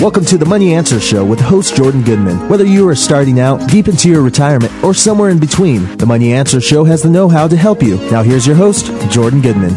[0.00, 2.48] Welcome to the Money Answer Show with host Jordan Goodman.
[2.48, 6.32] Whether you are starting out, deep into your retirement, or somewhere in between, the Money
[6.32, 7.96] Answer Show has the know how to help you.
[8.08, 9.74] Now, here's your host, Jordan Goodman.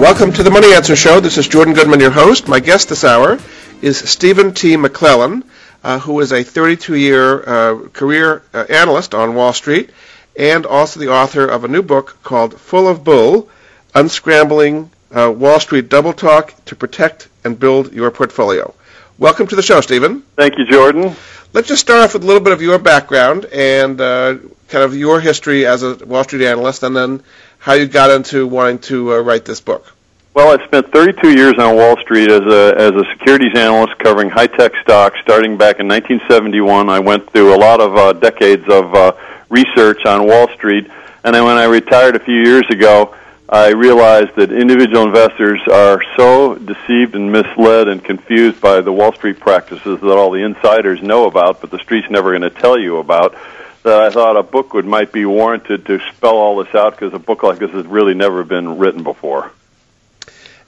[0.00, 1.20] Welcome to the Money Answer Show.
[1.20, 2.48] This is Jordan Goodman, your host.
[2.48, 3.38] My guest this hour
[3.82, 4.78] is Stephen T.
[4.78, 5.44] McClellan,
[5.84, 9.90] uh, who is a 32 year uh, career uh, analyst on Wall Street
[10.34, 13.50] and also the author of a new book called Full of Bull
[13.94, 18.74] Unscrambling uh, Wall Street Double Talk to Protect and Build Your Portfolio.
[19.18, 20.22] Welcome to the show, Stephen.
[20.36, 21.14] Thank you, Jordan.
[21.52, 24.36] Let's just start off with a little bit of your background and uh,
[24.68, 27.22] kind of your history as a Wall Street analyst, and then
[27.58, 29.92] how you got into wanting to uh, write this book.
[30.32, 34.30] Well, I spent 32 years on Wall Street as a as a securities analyst covering
[34.30, 35.20] high tech stocks.
[35.20, 39.12] Starting back in 1971, I went through a lot of uh, decades of uh,
[39.50, 40.90] research on Wall Street,
[41.22, 43.14] and then when I retired a few years ago,
[43.52, 49.12] I realized that individual investors are so deceived and misled and confused by the Wall
[49.12, 52.78] Street practices that all the insiders know about, but the street's never going to tell
[52.78, 53.36] you about.
[53.82, 57.12] That I thought a book would might be warranted to spell all this out because
[57.12, 59.52] a book like this has really never been written before.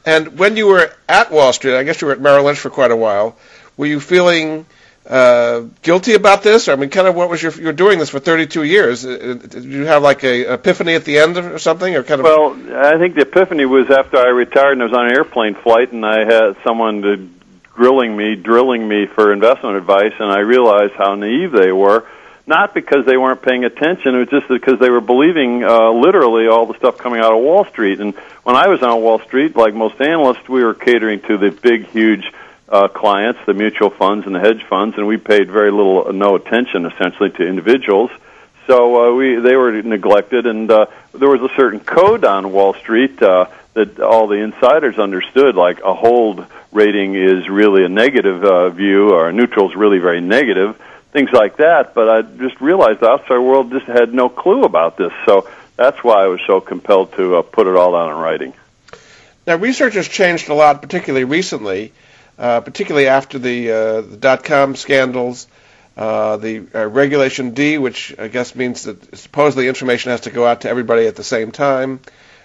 [0.05, 2.69] And when you were at Wall Street, I guess you were at Merrill Lynch for
[2.69, 3.39] quite a while.
[3.79, 4.67] Were you feeling
[5.09, 6.69] uh, guilty about this?
[6.69, 9.05] I mean, kind of what was your you're doing this for 32 years?
[9.05, 9.11] Uh,
[9.43, 12.25] uh, did you have like a epiphany at the end or something, or kind of?
[12.25, 15.55] Well, I think the epiphany was after I retired and I was on an airplane
[15.55, 17.29] flight, and I had someone to
[17.75, 22.07] grilling me, drilling me for investment advice, and I realized how naive they were.
[22.47, 26.47] Not because they weren't paying attention, it was just because they were believing uh, literally
[26.47, 28.01] all the stuff coming out of Wall Street.
[28.01, 31.51] And when I was on Wall Street, like most analysts, we were catering to the
[31.51, 32.31] big, huge
[32.75, 36.35] uh, clients, the mutual funds and the hedge funds, and we paid very little, no
[36.35, 38.11] attention essentially to individuals.
[38.67, 38.79] So
[39.13, 43.23] uh, we they were neglected, and uh, there was a certain code on Wall Street
[43.23, 45.55] uh, that all the insiders understood.
[45.55, 49.99] Like a hold rating is really a negative uh, view, or a neutral is really
[49.99, 50.77] very negative
[51.13, 51.95] things like that.
[51.95, 55.13] But I just realized the outside world just had no clue about this.
[55.25, 58.53] So that's why I was so compelled to uh, put it all down in writing.
[59.47, 61.93] Now, research has changed a lot, particularly recently,
[62.39, 65.47] uh, particularly after the, uh, the dot com scandals.
[65.97, 70.45] Uh, the uh, Regulation D, which I guess means that supposedly information has to go
[70.45, 72.01] out to everybody at the same time.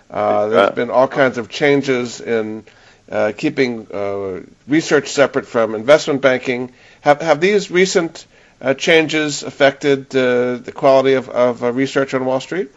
[0.08, 2.64] Uh, there's been all kinds of changes in
[3.12, 6.72] uh, keeping uh, research separate from investment banking.
[7.02, 8.28] Have, have these recent
[8.62, 12.70] uh, changes affected uh, the quality of, of uh, research on Wall Street?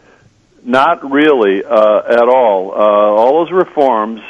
[0.63, 2.71] Not really uh, at all.
[2.71, 4.21] Uh, all those reforms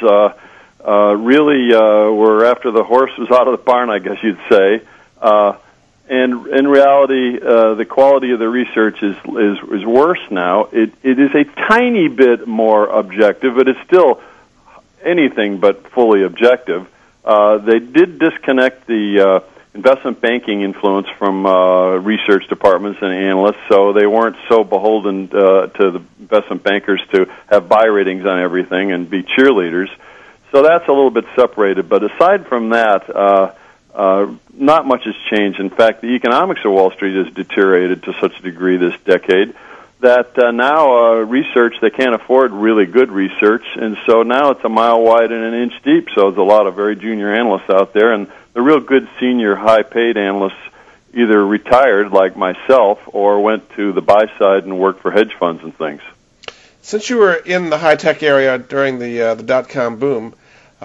[0.84, 4.82] uh, really were after the horse was out of the barn, I guess you'd say.
[5.20, 10.64] and in reality, the quality of the research is, is is worse now.
[10.72, 14.20] It it is a tiny bit more objective, but it's still
[15.02, 16.86] anything but fully objective.
[17.24, 19.42] they did disconnect the
[19.74, 25.66] investment banking influence from uh, research departments and analysts, so they weren't so beholden uh,
[25.66, 29.88] to the investment bankers to have buy ratings on everything and be cheerleaders.
[30.54, 31.88] So that's a little bit separated.
[31.88, 33.52] But aside from that, uh,
[33.92, 35.58] uh, not much has changed.
[35.58, 39.52] In fact, the economics of Wall Street has deteriorated to such a degree this decade
[39.98, 44.62] that uh, now uh, research they can't afford really good research, and so now it's
[44.62, 46.08] a mile wide and an inch deep.
[46.14, 49.56] So there's a lot of very junior analysts out there, and the real good senior
[49.56, 50.62] high paid analysts
[51.14, 55.64] either retired like myself or went to the buy side and worked for hedge funds
[55.64, 56.02] and things.
[56.82, 60.34] Since you were in the high tech area during the uh, the dot com boom,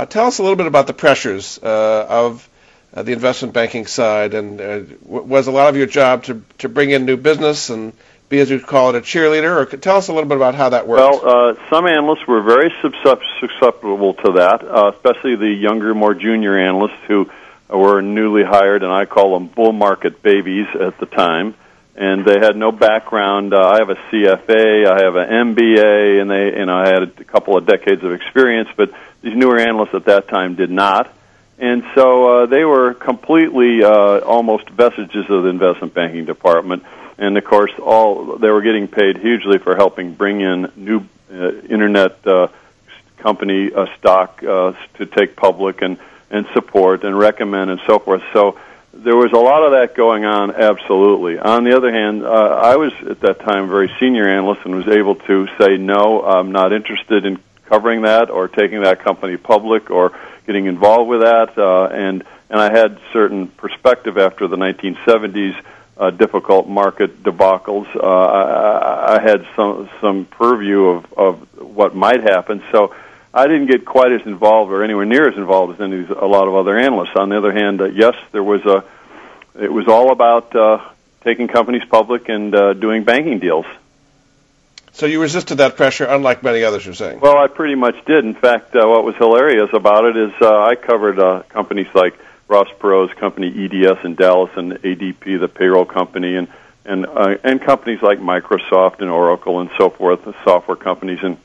[0.06, 2.48] tell us a little bit about the pressures uh, of
[2.94, 6.70] uh, the investment banking side, and uh, was a lot of your job to to
[6.70, 7.94] bring in new business and
[8.30, 9.58] be, as you call it, a cheerleader?
[9.58, 11.00] Or tell us a little bit about how that works.
[11.00, 16.58] Well, uh, some analysts were very susceptible to that, uh, especially the younger, more junior
[16.58, 17.30] analysts who
[17.70, 21.56] were newly hired, and I call them bull market babies at the time.
[22.00, 23.54] And they had no background.
[23.54, 27.04] Uh, I have a CFA, I have an MBA, and they, you know, I had
[27.04, 28.70] a couple of decades of experience.
[28.74, 31.14] But these newer analysts at that time did not,
[31.58, 36.84] and so uh, they were completely uh, almost vestiges of the investment banking department.
[37.18, 41.52] And of course, all they were getting paid hugely for helping bring in new uh,
[41.70, 42.48] internet uh,
[43.18, 45.98] company uh, stock uh, to take public and
[46.32, 48.24] and support and recommend and so forth.
[48.32, 48.58] So
[48.94, 51.38] there was a lot of that going on, absolutely.
[51.38, 54.76] On the other hand, uh, I was at that time a very senior analyst and
[54.76, 59.38] was able to say, no, I'm not interested in covering that or taking that company
[59.38, 61.58] public or getting involved with that.
[61.58, 65.62] Uh, and, and I had certain perspective after the 1970s
[65.98, 67.88] uh, difficult market debacles.
[67.96, 72.64] Uh, I, I had some, some purview of, of what might happen.
[72.72, 72.96] So,
[73.34, 76.48] I didn't get quite as involved or anywhere near as involved as any a lot
[76.48, 77.16] of other analysts.
[77.16, 78.84] On the other hand, uh, yes, there was a
[79.60, 80.80] it was all about uh,
[81.22, 83.66] taking companies public and uh, doing banking deals.
[84.94, 86.86] So you resisted that pressure, unlike many others.
[86.86, 87.20] You're saying?
[87.20, 88.26] Well, I pretty much did.
[88.26, 92.20] In fact, uh, what was hilarious about it is uh, I covered uh, companies like
[92.48, 96.48] Ross Perot's company EDS in Dallas and ADP, the payroll company, and
[96.84, 101.38] and uh, and companies like Microsoft and Oracle and so forth, the software companies, and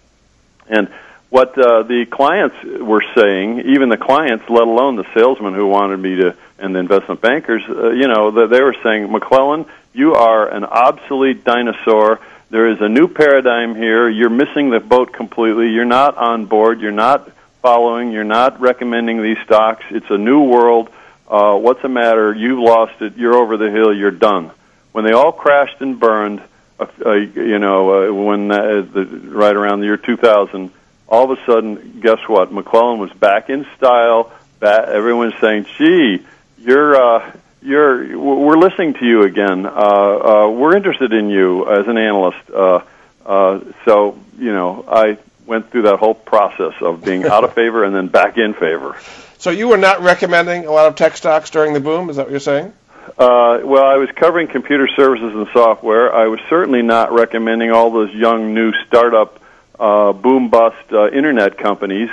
[0.66, 0.88] and
[1.34, 5.96] what uh, the clients were saying, even the clients, let alone the salesmen who wanted
[5.96, 10.48] me to, and the investment bankers, uh, you know, they were saying, McClellan, you are
[10.48, 12.20] an obsolete dinosaur.
[12.50, 14.08] There is a new paradigm here.
[14.08, 15.70] You're missing the boat completely.
[15.70, 16.80] You're not on board.
[16.80, 17.28] You're not
[17.62, 18.12] following.
[18.12, 19.84] You're not recommending these stocks.
[19.90, 20.88] It's a new world.
[21.26, 22.32] Uh, what's the matter?
[22.32, 23.16] You've lost it.
[23.16, 23.92] You're over the hill.
[23.92, 24.52] You're done.
[24.92, 26.42] When they all crashed and burned,
[26.78, 30.70] uh, uh, you know, uh, when uh, the, right around the year 2000,
[31.08, 32.52] all of a sudden, guess what?
[32.52, 34.32] McClellan was back in style.
[34.60, 36.24] Back, everyone's saying, "Gee,
[36.58, 39.66] you're uh, you're we're listening to you again.
[39.66, 42.80] Uh, uh, we're interested in you as an analyst." Uh,
[43.24, 47.84] uh, so you know, I went through that whole process of being out of favor
[47.84, 48.96] and then back in favor.
[49.38, 52.08] So you were not recommending a lot of tech stocks during the boom.
[52.08, 52.72] Is that what you're saying?
[53.18, 56.12] Uh, well, I was covering computer services and software.
[56.12, 59.38] I was certainly not recommending all those young new startup
[59.78, 62.10] uh, boom bust uh, internet companies,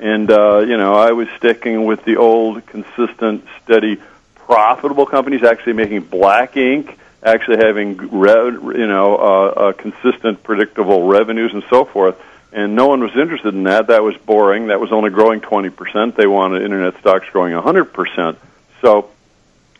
[0.00, 4.00] and uh, you know I was sticking with the old, consistent, steady,
[4.34, 11.06] profitable companies, actually making black ink, actually having re- you know uh, uh, consistent, predictable
[11.06, 12.20] revenues and so forth.
[12.52, 13.88] And no one was interested in that.
[13.88, 14.68] That was boring.
[14.68, 16.14] That was only growing 20%.
[16.14, 18.36] They wanted internet stocks growing 100%.
[18.80, 19.10] So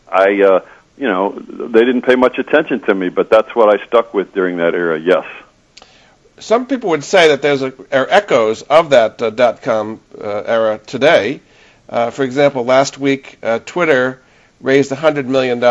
[0.07, 0.59] I, uh,
[0.95, 4.31] you know, they didn't pay much attention to me, but that's what I stuck with
[4.33, 5.25] during that era, yes
[6.39, 10.43] some people would say that there's a, are echoes of that uh, dot com uh,
[10.45, 11.41] era today.
[11.89, 14.21] Uh, for example, last week uh, Twitter
[14.59, 15.61] raised $100 million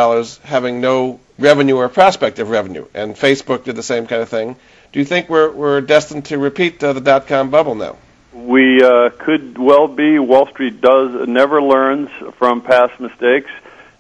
[0.45, 4.57] having no revenue or prospect of revenue, and Facebook did the same kind of thing.
[4.93, 7.97] Do you think we're, we're destined to repeat uh, the dot com bubble now?
[8.33, 10.19] We uh, could well be.
[10.19, 13.51] Wall Street does never learns from past mistakes.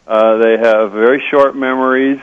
[0.07, 2.21] they have very short memories.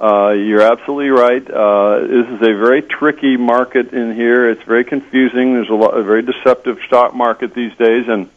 [0.00, 1.50] Uh, you're absolutely right.
[1.50, 4.48] Uh, this is a very tricky market in here.
[4.48, 5.52] It's very confusing.
[5.52, 8.30] There's a, lot, a very deceptive stock market these days, and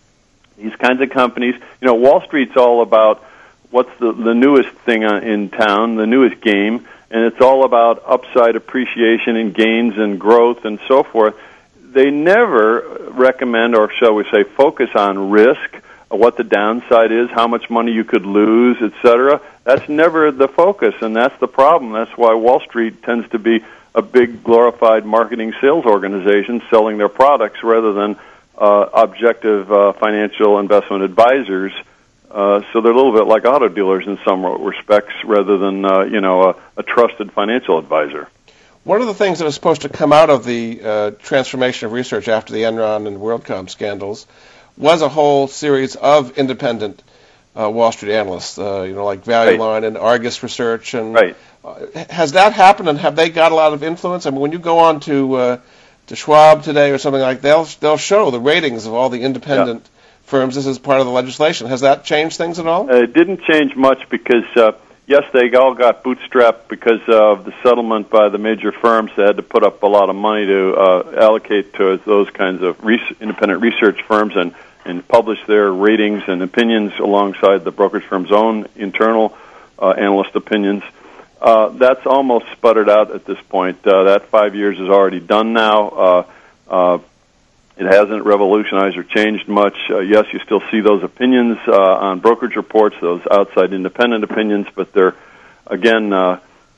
[0.58, 1.56] these kinds of companies.
[1.80, 3.24] You know, Wall Street's all about
[3.72, 8.58] what's the the newest thing in town, the newest game, and it's all about upside
[8.58, 11.36] appreciation and gains and growth and so forth.
[11.82, 15.82] They never recommend, or shall we say, focus on risk
[16.18, 19.42] what the downside is, how much money you could lose, etc.
[19.64, 21.94] That's never the focus, and that's the problem.
[21.94, 23.64] That's why Wall Street tends to be
[23.96, 28.18] a big glorified marketing sales organization selling their products rather than
[28.58, 31.74] uh, objective uh, financial investment advisors.
[32.30, 36.02] Uh, so they're a little bit like auto dealers in some respects, rather than uh,
[36.02, 38.28] you know a, a trusted financial advisor.
[38.84, 41.94] One of the things that was supposed to come out of the uh, transformation of
[41.94, 44.28] research after the Enron and WorldCom scandals
[44.78, 47.02] was a whole series of independent
[47.60, 51.36] uh, Wall Street analysts, uh, you know, like Value Line and Argus Research, and right.
[51.64, 52.90] uh, has that happened?
[52.90, 54.26] And have they got a lot of influence?
[54.26, 55.60] I mean, when you go on to uh,
[56.08, 59.84] to Schwab today or something like, they'll they'll show the ratings of all the independent
[59.84, 59.90] yeah.
[60.24, 60.56] firms.
[60.56, 61.68] This is part of the legislation.
[61.68, 62.90] Has that changed things at all?
[62.90, 64.46] It didn't change much because.
[64.56, 64.74] Uh,
[65.06, 69.12] yes, they all got bootstrapped because of the settlement by the major firms.
[69.16, 72.62] They had to put up a lot of money to uh, allocate to those kinds
[72.62, 78.04] of res- independent research firms and and publish their ratings and opinions alongside the brokerage
[78.04, 79.36] firm's own internal
[79.80, 80.84] uh, analyst opinions.
[81.42, 83.86] Uh, that's almost sputtered out at this point.
[83.86, 85.90] Uh, that five years is already done now.
[85.90, 86.26] Uh,
[86.68, 87.00] uh,
[87.76, 89.76] it hasn't revolutionized or changed much.
[89.90, 94.94] Uh, yes, you still see those opinions on brokerage reports, those outside independent opinions, but
[94.94, 95.16] they're
[95.66, 96.14] again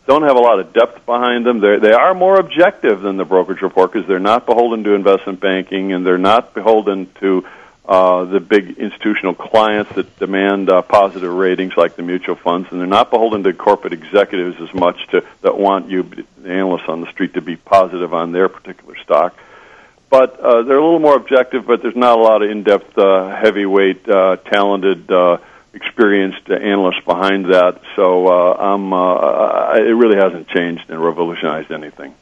[0.05, 1.59] don't have a lot of depth behind them.
[1.59, 5.39] They're, they are more objective than the brokerage report because they're not beholden to investment
[5.39, 7.45] banking and they're not beholden to
[7.87, 12.79] uh, the big institutional clients that demand uh, positive ratings, like the mutual funds, and
[12.79, 17.01] they're not beholden to corporate executives as much to that want you, the analysts on
[17.01, 19.37] the street, to be positive on their particular stock.
[20.09, 21.65] but uh, they're a little more objective.
[21.67, 25.37] But there's not a lot of in-depth, uh, heavyweight, uh, talented, uh,
[25.73, 27.81] experienced analysts behind that.
[27.97, 32.13] So uh, I'm, uh, it really hasn't changed and revolutionized anything.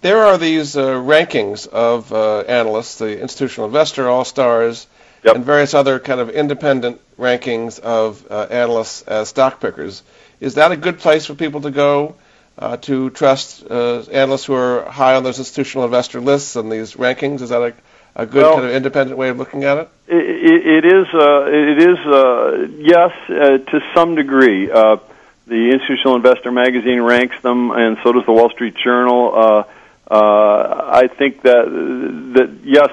[0.00, 4.86] There are these uh, rankings of uh, analysts, the institutional investor, all stars,
[5.24, 5.36] Yep.
[5.36, 10.02] and various other kind of independent rankings of uh, analysts as stock pickers.
[10.40, 12.16] Is that a good place for people to go
[12.58, 16.94] uh, to trust uh, analysts who are high on those institutional investor lists and these
[16.94, 17.40] rankings?
[17.40, 17.74] Is that a,
[18.14, 19.88] a good Well- kind of independent way of looking at it?
[20.08, 21.06] It, it, is.
[21.14, 21.98] Uh, it is.
[21.98, 24.70] Uh, yes, uh, to some degree.
[24.70, 24.98] Uh,
[25.46, 29.32] the Institutional Investor magazine ranks them, and so does the Wall Street Journal.
[29.34, 29.64] Uh,
[30.10, 31.64] uh, I think that
[32.34, 32.90] that yes,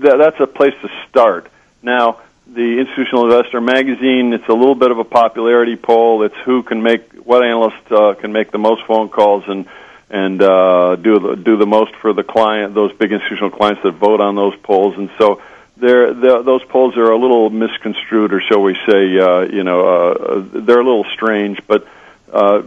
[0.00, 1.50] that, that's a place to start.
[1.82, 6.22] Now, the Institutional Investor magazine, it's a little bit of a popularity poll.
[6.24, 9.66] It's who can make what analyst uh, can make the most phone calls and
[10.12, 13.92] and uh, do the, do the most for the client, those big institutional clients that
[13.92, 15.40] vote on those polls, and so
[15.76, 19.86] they're, they're, those polls are a little misconstrued, or shall we say, uh, you know,
[19.86, 21.60] uh, they're a little strange.
[21.66, 21.86] But
[22.32, 22.62] uh,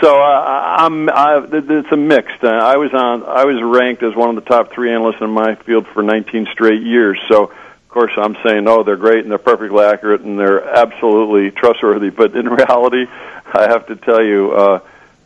[0.00, 2.44] so I, I'm, I, it's a mixed.
[2.44, 5.30] Uh, I was on, I was ranked as one of the top three analysts in
[5.30, 7.18] my field for 19 straight years.
[7.28, 11.50] So of course I'm saying, oh, they're great and they're perfectly accurate and they're absolutely
[11.50, 12.10] trustworthy.
[12.10, 13.06] But in reality,
[13.52, 14.52] I have to tell you.
[14.52, 14.80] Uh,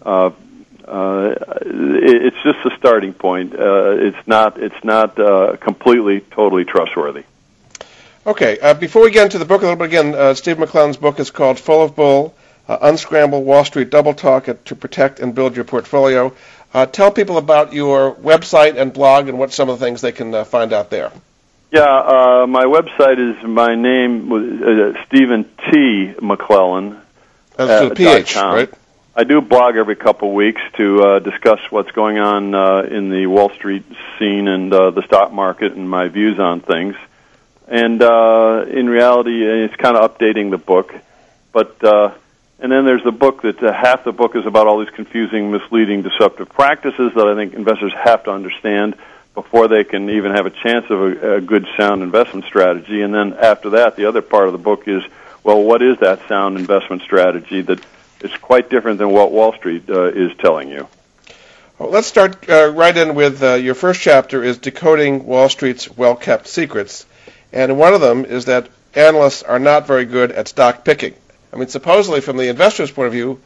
[0.04, 0.31] uh,
[0.87, 3.54] uh, it, it's just a starting point.
[3.54, 4.62] Uh, it's not.
[4.62, 7.25] It's not uh, completely, totally trustworthy.
[8.26, 10.97] Okay, uh, before we get into the book a little bit again, uh, Steve McClellan's
[10.97, 12.35] book is called Full of Bull,
[12.68, 16.33] uh, Unscramble Wall Street Double Talk to Protect and Build Your Portfolio.
[16.73, 20.12] Uh, tell people about your website and blog and what some of the things they
[20.12, 21.12] can uh, find out there.
[21.71, 26.14] Yeah, uh, my website is my name, uh, Stephen T.
[26.21, 27.00] McClellan.
[27.56, 28.71] That's Uh, a PH, right?
[29.16, 33.11] I do blog every couple of weeks to uh, discuss what's going on uh, in
[33.11, 33.85] the Wall Street
[34.18, 36.97] scene and uh, the stock market and my views on things.
[37.68, 40.92] And uh, in reality, it's kind of updating the book.
[41.52, 42.14] But uh,
[42.58, 45.50] and then there's the book that uh, half the book is about all these confusing,
[45.50, 48.96] misleading, deceptive practices that I think investors have to understand
[49.34, 53.02] before they can even have a chance of a, a good, sound investment strategy.
[53.02, 55.02] And then after that, the other part of the book is
[55.44, 57.78] well, what is that sound investment strategy that
[58.23, 60.88] is quite different than what Wall Street uh, is telling you?
[61.78, 65.90] Well, let's start uh, right in with uh, your first chapter is decoding Wall Street's
[65.90, 67.04] well-kept secrets,
[67.52, 71.14] and one of them is that analysts are not very good at stock picking.
[71.54, 73.40] I mean, supposedly from the investor's point of view,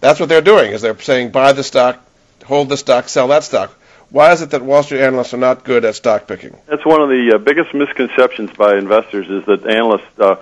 [0.00, 1.98] that's what they're doing is they're saying buy the stock,
[2.44, 3.70] hold the stock, sell that stock.
[4.10, 6.54] Why is it that Wall Street analysts are not good at stock picking?
[6.66, 10.36] That's one of the uh, biggest misconceptions by investors is that analysts uh,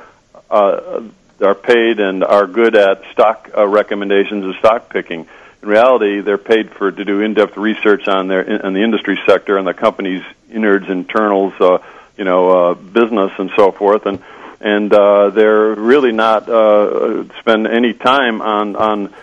[0.50, 1.02] uh,
[1.41, 5.29] are paid and are good at stock uh, recommendations and stock picking.
[5.62, 9.57] In reality, they're paid for to do in-depth research on their on the industry sector
[9.57, 11.79] and the company's innards, internals, uh,
[12.19, 14.21] you know, uh, business and so forth, and
[14.62, 19.14] and uh, they're really not uh, spend any time on on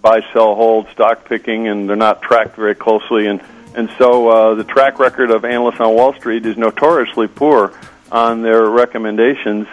[0.00, 3.26] buy, sell, hold, stock picking, and they're not tracked very closely.
[3.26, 3.42] And
[3.74, 7.78] and so uh, the track record of analysts on Wall Street is notoriously poor
[8.10, 9.68] on their recommendations.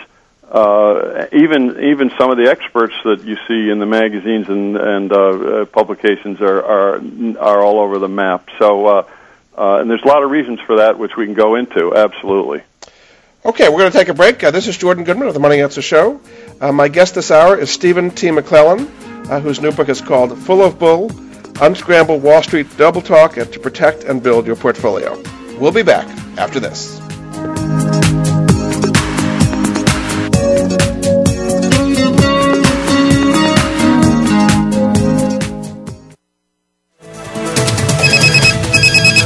[0.49, 5.11] Uh, even even some of the experts that you see in the magazines and and
[5.13, 7.01] uh, publications are are
[7.39, 8.49] are all over the map.
[8.59, 8.85] So.
[8.85, 9.07] Uh,
[9.55, 11.95] uh, and there's a lot of reasons for that, which we can go into.
[11.95, 12.63] Absolutely.
[13.45, 14.41] Okay, we're going to take a break.
[14.41, 16.21] Uh, this is Jordan Goodman of the Money Answer Show.
[16.61, 18.31] Uh, my guest this hour is Stephen T.
[18.31, 18.87] McClellan,
[19.29, 21.11] uh, whose new book is called Full of Bull
[21.59, 25.21] Unscramble Wall Street Double Talk to Protect and Build Your Portfolio.
[25.59, 26.07] We'll be back
[26.37, 27.01] after this.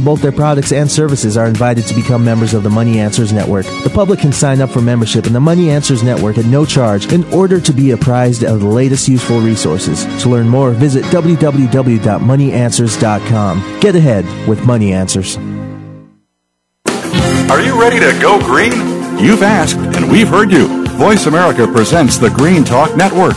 [0.00, 3.66] both their products and services are invited to become members of the Money Answers Network.
[3.84, 7.12] The public can sign up for membership in the Money Answers Network at no charge
[7.12, 10.04] in order to be apprised of the latest useful resources.
[10.22, 13.80] To learn more, visit www.moneyanswers.com.
[13.80, 15.38] Get ahead with Money Answers.
[17.50, 18.72] Are you ready to go green?
[19.18, 20.86] You've asked, and we've heard you.
[20.96, 23.36] Voice America presents the Green Talk Network.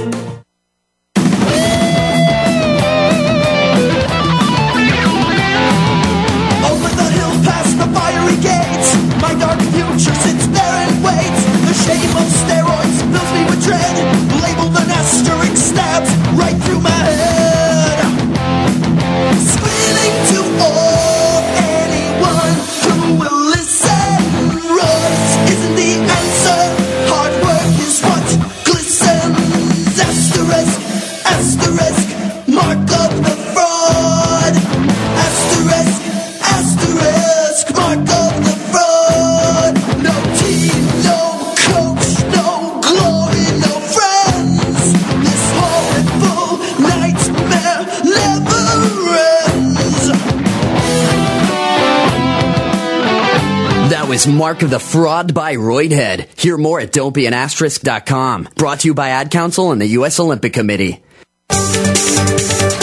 [54.21, 56.39] That was Mark of the Fraud by Roydhead.
[56.39, 58.49] Hear more at don'tbeanasterisk.com.
[58.55, 60.19] Brought to you by Ad Council and the U.S.
[60.19, 61.01] Olympic Committee.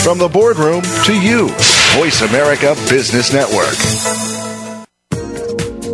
[0.03, 1.49] From the boardroom to you,
[1.95, 3.77] Voice America Business Network.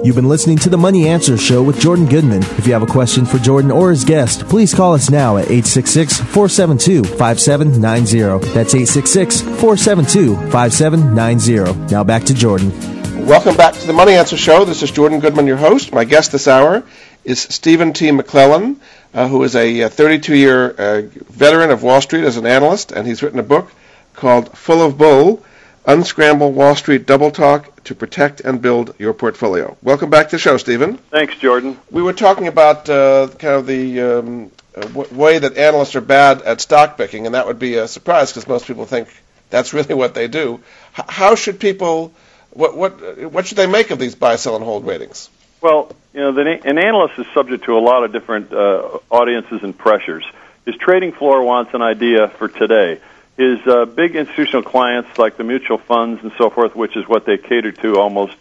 [0.02, 2.42] You've been listening to the Money Answer Show with Jordan Goodman.
[2.56, 5.44] If you have a question for Jordan or his guest, please call us now at
[5.50, 8.46] 866 472 5790.
[8.54, 11.92] That's 866 472 5790.
[11.92, 12.93] Now back to Jordan.
[13.24, 14.64] Welcome back to the Money Answer Show.
[14.64, 15.92] This is Jordan Goodman, your host.
[15.92, 16.82] My guest this hour
[17.24, 18.10] is Stephen T.
[18.10, 18.80] McClellan,
[19.14, 23.06] uh, who is a 32 year uh, veteran of Wall Street as an analyst, and
[23.06, 23.70] he's written a book
[24.14, 25.44] called Full of Bull
[25.86, 29.76] Unscramble Wall Street Double Talk to Protect and Build Your Portfolio.
[29.82, 30.96] Welcome back to the show, Stephen.
[31.10, 31.78] Thanks, Jordan.
[31.90, 36.00] We were talking about uh, kind of the um, uh, w- way that analysts are
[36.00, 39.08] bad at stock picking, and that would be a surprise because most people think
[39.50, 40.60] that's really what they do.
[40.98, 42.12] H- how should people,
[42.54, 45.28] what, what, what should they make of these buy, sell, and hold ratings?
[45.60, 49.62] Well, you know, the, an analyst is subject to a lot of different uh, audiences
[49.62, 50.24] and pressures.
[50.64, 53.00] His trading floor wants an idea for today.
[53.36, 57.26] His uh, big institutional clients, like the mutual funds and so forth, which is what
[57.26, 58.36] they cater to almost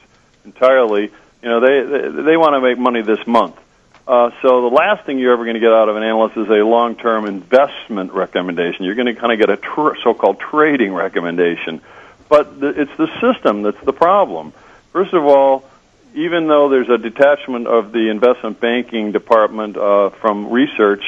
[0.46, 3.56] entirely, you know, they they, they want to make money this month.
[4.08, 6.50] Uh, so the last thing you're ever going to get out of an analyst is
[6.50, 8.84] a long-term investment recommendation.
[8.84, 11.82] You're going to kind of get a tr- so-called trading recommendation,
[12.30, 14.54] but the, it's the system that's the problem.
[14.92, 15.64] First of all,
[16.16, 21.04] even though there's a detachment of the investment banking department uh, from research,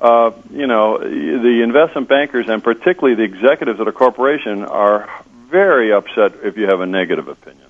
[0.00, 5.08] uh, you know, the investment bankers and particularly the executives at a corporation are
[5.50, 7.66] very upset if you have a negative opinion.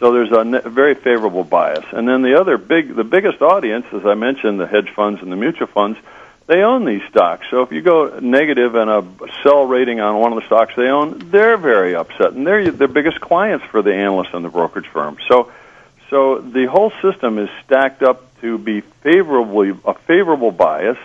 [0.00, 1.84] So there's a ne- very favorable bias.
[1.92, 5.30] And then the other big, the biggest audience, as I mentioned, the hedge funds and
[5.30, 5.98] the mutual funds,
[6.46, 7.46] they own these stocks.
[7.50, 9.04] So if you go negative and a
[9.42, 12.88] sell rating on one of the stocks they own, they're very upset, and they're their
[12.88, 15.16] biggest clients for the analysts and the brokerage firm.
[15.26, 15.50] So,
[16.10, 20.98] so the whole system is stacked up to be favorably a favorable bias,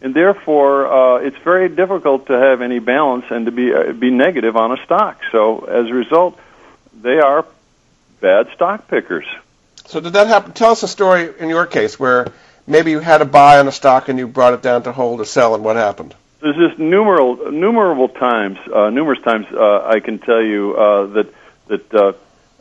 [0.00, 4.10] and therefore uh, it's very difficult to have any balance and to be uh, be
[4.10, 5.20] negative on a stock.
[5.30, 6.40] So as a result,
[7.02, 7.44] they are
[8.20, 9.26] bad stock pickers.
[9.84, 10.52] So did that happen?
[10.52, 12.26] Tell us a story in your case where
[12.66, 15.20] maybe you had a buy on a stock and you brought it down to hold
[15.20, 16.14] or sell, and what happened?
[16.40, 21.34] There's just numerable, numerable times, uh, numerous times uh, I can tell you uh, that
[21.68, 22.12] that uh,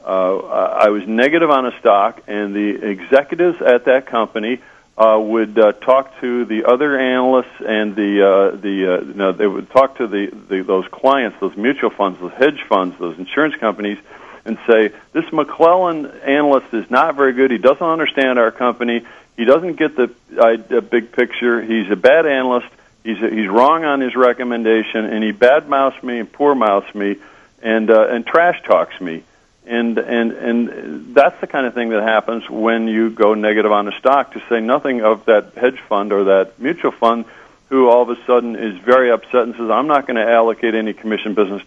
[0.06, 4.62] uh, I was negative on a stock, and the executives at that company
[4.98, 9.32] uh, would uh, talk to the other analysts and the uh, the uh, you know,
[9.34, 13.18] they would talk to the, the those clients, those mutual funds, those hedge funds, those
[13.18, 13.98] insurance companies,
[14.46, 17.52] and say this McClellan analyst is not very good.
[17.52, 19.06] He doesn't understand our company.
[19.38, 21.62] He doesn't get the uh, big picture.
[21.62, 22.68] He's a bad analyst.
[23.04, 27.18] He's a, he's wrong on his recommendation, and he badmouths me and poor mouths me,
[27.62, 29.24] and uh, and trash talks me,
[29.68, 33.88] and and and that's the kind of thing that happens when you go negative on
[33.88, 34.34] a stock.
[34.34, 37.26] To say nothing of that hedge fund or that mutual fund,
[37.70, 40.74] who all of a sudden is very upset and says, "I'm not going to allocate
[40.76, 41.62] any commission business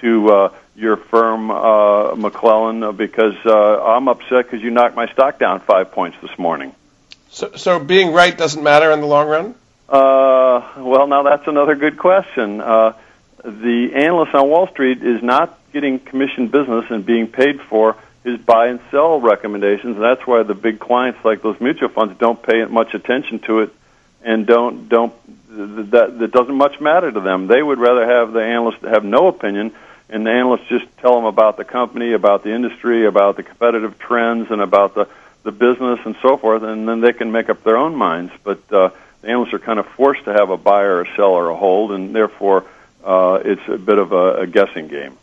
[0.00, 5.38] to uh, your firm, uh, McClellan, because uh, I'm upset because you knocked my stock
[5.38, 6.74] down five points this morning."
[7.32, 9.54] So, so being right doesn't matter in the long run.
[9.88, 12.60] Uh, well, now that's another good question.
[12.60, 12.92] Uh,
[13.42, 18.38] the analyst on Wall Street is not getting commission business and being paid for his
[18.38, 22.40] buy and sell recommendations, and that's why the big clients like those mutual funds don't
[22.42, 23.74] pay much attention to it
[24.22, 25.14] and don't don't
[25.48, 27.46] that that doesn't much matter to them.
[27.46, 29.72] They would rather have the analyst have no opinion,
[30.10, 33.98] and the analysts just tell them about the company, about the industry, about the competitive
[33.98, 35.08] trends, and about the
[35.42, 38.32] the business and so forth, and then they can make up their own minds.
[38.44, 41.32] But uh, the analysts are kind of forced to have a buy or a sell
[41.32, 42.64] or a hold, and therefore
[43.04, 45.16] uh, it's a bit of a, a guessing game.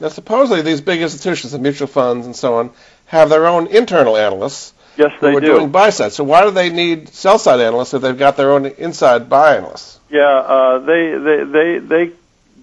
[0.00, 2.70] Now, supposedly these big institutions, the mutual funds and so on,
[3.06, 5.46] have their own internal analysts Yes, they who are do.
[5.46, 6.12] doing buy side.
[6.12, 9.56] So why do they need sell side analysts if they've got their own inside buy
[9.56, 9.98] analysts?
[10.08, 12.12] Yeah, uh, they, they they they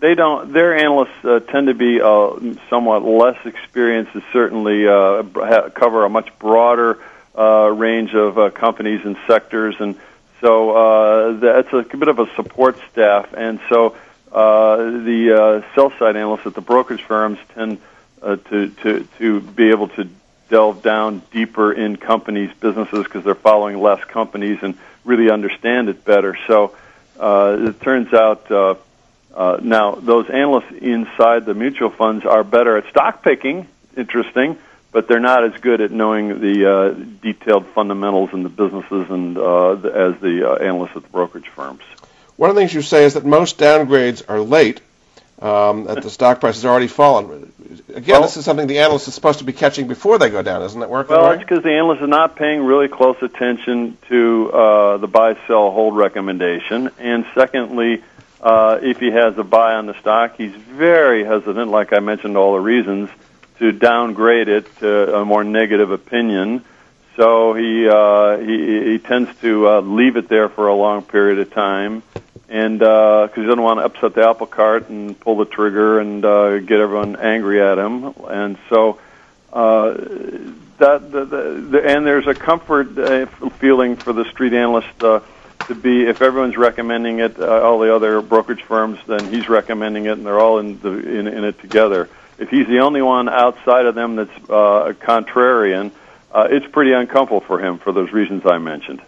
[0.02, 0.52] they don't.
[0.52, 2.32] Their analysts uh, tend to be uh,
[2.70, 4.14] somewhat less experienced.
[4.16, 6.98] And certainly uh, ha- cover a much broader
[7.38, 9.96] uh, range of uh, companies and sectors, and
[10.42, 13.32] so uh, that's a bit of a support staff.
[13.38, 13.96] And so
[14.32, 17.78] uh, the uh, sell side analysts at the brokerage firms tend
[18.24, 20.10] uh, to to to be able to
[20.50, 26.04] delve down deeper in companies' businesses because they're following less companies and really understand it
[26.04, 26.36] better.
[26.48, 26.76] So
[27.20, 28.76] uh, it turns out uh,
[29.34, 33.68] uh, now those analysts inside the mutual funds are better at stock picking.
[33.96, 34.58] Interesting,
[34.92, 36.90] but they're not as good at knowing the uh,
[37.22, 41.48] detailed fundamentals in the businesses and uh, the, as the uh, analysts at the brokerage
[41.50, 41.82] firms.
[42.38, 44.82] One of the things you say is that most downgrades are late,
[45.42, 47.52] um, that the stock price has already fallen.
[47.94, 50.42] Again, Well- this is something the analyst is supposed to be catching before they go
[50.42, 50.90] down, isn't it?
[50.90, 51.34] Working Well, right?
[51.36, 55.72] it's because the analyst is not paying really close attention to uh, the buy, sell,
[55.72, 56.90] hold recommendation.
[57.00, 58.04] And secondly,
[58.42, 62.38] uh, if he has a buy on the stock, he's very hesitant, like I mentioned,
[62.38, 63.10] all the reasons,
[63.60, 66.66] to downgrade it to a more negative opinion.
[67.16, 71.40] So he uh, he, he tends to uh, leave it there for a long period
[71.40, 72.02] of time,
[72.50, 76.26] and because he doesn't want to upset the apple cart and pull the trigger and
[76.26, 79.00] uh, get everyone angry at him, and so
[79.54, 79.92] uh,
[80.82, 83.26] that the, the, the, and there's a comfort uh,
[83.60, 85.20] feeling for the street analyst uh,
[85.68, 90.06] to be if everyone's recommending it, uh, all the other brokerage firms, then he's recommending
[90.06, 92.10] it, and they're all in the in, in it together.
[92.38, 95.92] If he's the only one outside of them that's uh, a contrarian,
[96.32, 99.02] uh, it's pretty uncomfortable for him for those reasons I mentioned.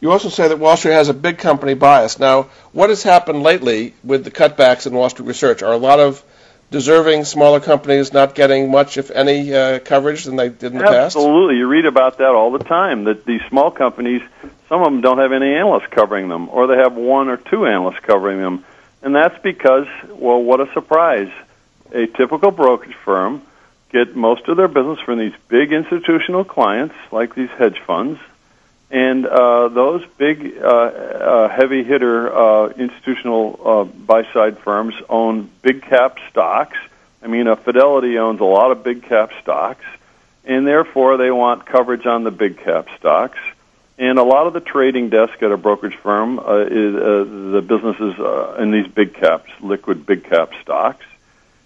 [0.00, 2.18] You also say that Wall Street has a big company bias.
[2.18, 5.62] Now, what has happened lately with the cutbacks in Wall Street research?
[5.62, 6.22] Are a lot of
[6.70, 10.84] deserving smaller companies not getting much, if any, uh, coverage than they did in the
[10.84, 11.16] past?
[11.16, 13.04] Absolutely, you read about that all the time.
[13.04, 14.22] That these small companies,
[14.68, 17.66] some of them don't have any analysts covering them, or they have one or two
[17.66, 18.64] analysts covering them,
[19.02, 21.30] and that's because, well, what a surprise!
[21.92, 23.42] A typical brokerage firm
[23.90, 28.20] get most of their business from these big institutional clients, like these hedge funds,
[28.90, 35.48] and uh, those big, uh, uh, heavy hitter uh, institutional uh, buy side firms own
[35.62, 36.76] big cap stocks.
[37.22, 39.84] I mean, uh, Fidelity owns a lot of big cap stocks,
[40.44, 43.38] and therefore they want coverage on the big cap stocks.
[43.96, 47.62] And a lot of the trading desk at a brokerage firm uh, is uh, the
[47.62, 51.04] businesses uh, in these big caps, liquid big cap stocks.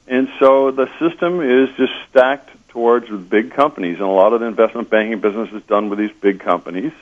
[0.09, 4.47] And so the system is just stacked towards big companies, and a lot of the
[4.47, 6.93] investment banking business is done with these big companies.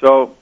[0.00, 0.36] So,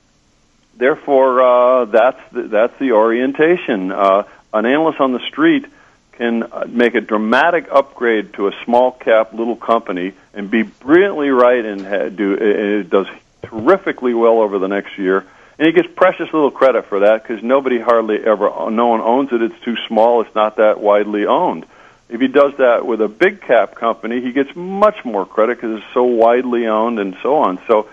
[0.77, 3.93] therefore, uh, that's the, that's the orientation.
[3.93, 5.67] Uh, an analyst on the street
[6.13, 11.31] can uh, make a dramatic upgrade to a small cap little company and be brilliantly
[11.31, 13.07] right and do it does
[13.43, 15.25] terrifically well over the next year.
[15.59, 19.33] And he gets precious little credit for that because nobody hardly ever, no one owns
[19.33, 19.43] it.
[19.43, 20.21] It's too small.
[20.23, 21.67] It's not that widely owned.
[22.09, 25.79] If he does that with a big cap company, he gets much more credit because
[25.79, 27.59] it's so widely owned and so on.
[27.67, 27.89] So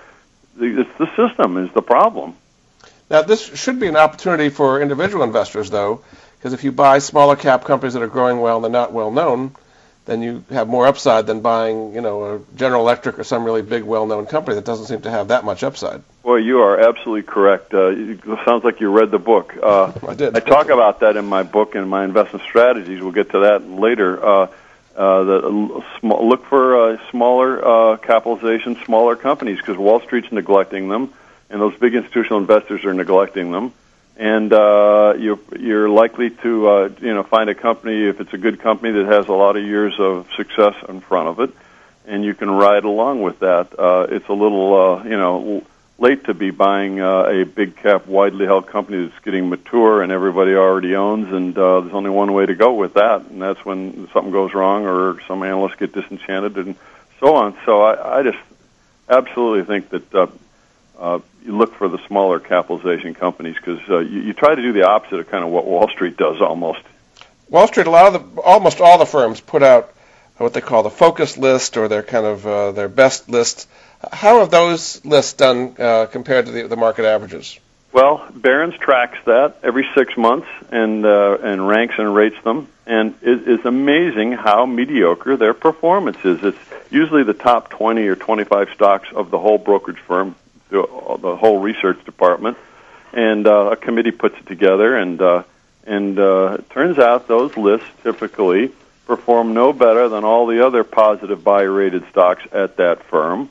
[0.59, 2.35] it's the system is the problem.
[3.09, 6.03] Now, this should be an opportunity for individual investors, though,
[6.37, 9.11] because if you buy smaller cap companies that are growing well and they're not well
[9.11, 9.55] known,
[10.05, 13.63] then you have more upside than buying, you know, a General Electric or some really
[13.63, 16.03] big, well-known company that doesn't seem to have that much upside.
[16.23, 17.73] Well, you are absolutely correct.
[17.73, 19.57] Uh, it sounds like you read the book.
[19.61, 20.35] Uh, I did.
[20.35, 23.01] I talk about that in my book and my investment strategies.
[23.01, 24.23] We'll get to that later.
[24.23, 24.47] Uh,
[24.95, 30.87] uh, the, small, look for uh, smaller uh, capitalization, smaller companies, because Wall Street's neglecting
[30.87, 31.13] them,
[31.49, 33.73] and those big institutional investors are neglecting them.
[34.17, 38.37] And uh, you're, you're likely to, uh, you know, find a company if it's a
[38.37, 41.53] good company that has a lot of years of success in front of it,
[42.07, 43.77] and you can ride along with that.
[43.77, 45.65] Uh, it's a little, uh, you know,
[45.97, 50.11] late to be buying uh, a big cap, widely held company that's getting mature and
[50.11, 53.63] everybody already owns, and uh, there's only one way to go with that, and that's
[53.63, 56.75] when something goes wrong or some analysts get disenchanted and
[57.19, 57.57] so on.
[57.65, 58.39] So I, I just
[59.07, 60.27] absolutely think that uh,
[60.97, 64.73] uh, you look for the smaller capitalization companies because uh, you, you try to do
[64.73, 66.81] the opposite of kind of what Wall Street does almost.
[67.49, 69.93] Wall Street, a lot of the, almost all the firms put out
[70.37, 73.67] what they call the focus list or their kind of uh, their best lists.
[74.11, 77.59] How have those lists done uh, compared to the, the market averages?
[77.95, 83.15] Well, Barron's tracks that every six months and uh, and ranks and rates them, and
[83.21, 86.43] it is amazing how mediocre their performance is.
[86.43, 86.57] It's
[86.89, 90.35] usually the top 20 or 25 stocks of the whole brokerage firm,
[90.69, 90.81] the,
[91.21, 92.57] the whole research department,
[93.13, 95.43] and uh, a committee puts it together, and uh,
[95.87, 98.73] and uh, it turns out those lists typically
[99.05, 103.49] perform no better than all the other positive buy rated stocks at that firm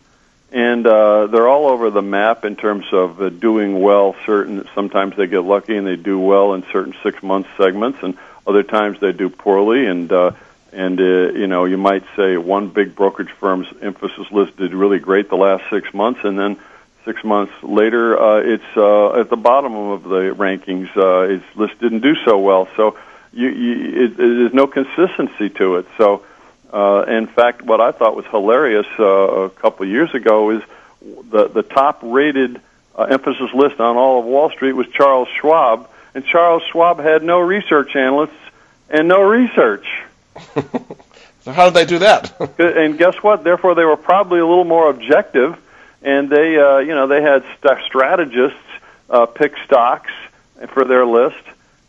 [0.54, 4.14] and uh, they're all over the map in terms of uh, doing well.
[4.24, 8.16] Certain sometimes they get lucky and they do well in certain six month segments, and
[8.46, 9.86] other times they do poorly.
[9.86, 10.30] And uh,
[10.72, 15.00] and uh, you know you might say one big brokerage firm's emphasis list did really
[15.00, 16.56] great the last six months, and then
[17.04, 20.88] six months later uh, it's uh, at the bottom of the rankings.
[20.96, 22.96] Uh, its list didn't do so well, so
[23.32, 25.86] you, you it, it, there's no consistency to it.
[25.98, 26.24] So
[26.72, 30.62] uh, in fact, what I thought was hilarious uh, a couple of years ago is
[31.30, 32.60] the the top rated
[32.96, 37.22] uh, emphasis list on all of Wall Street was Charles Schwab, and Charles Schwab had
[37.22, 38.32] no research analysts
[38.88, 39.86] and no research.
[41.42, 42.40] so how did they do that?
[42.58, 43.44] and guess what?
[43.44, 45.58] Therefore, they were probably a little more objective,
[46.02, 48.58] and they uh, you know they had st- strategists
[49.10, 50.12] uh, pick stocks
[50.68, 51.42] for their list,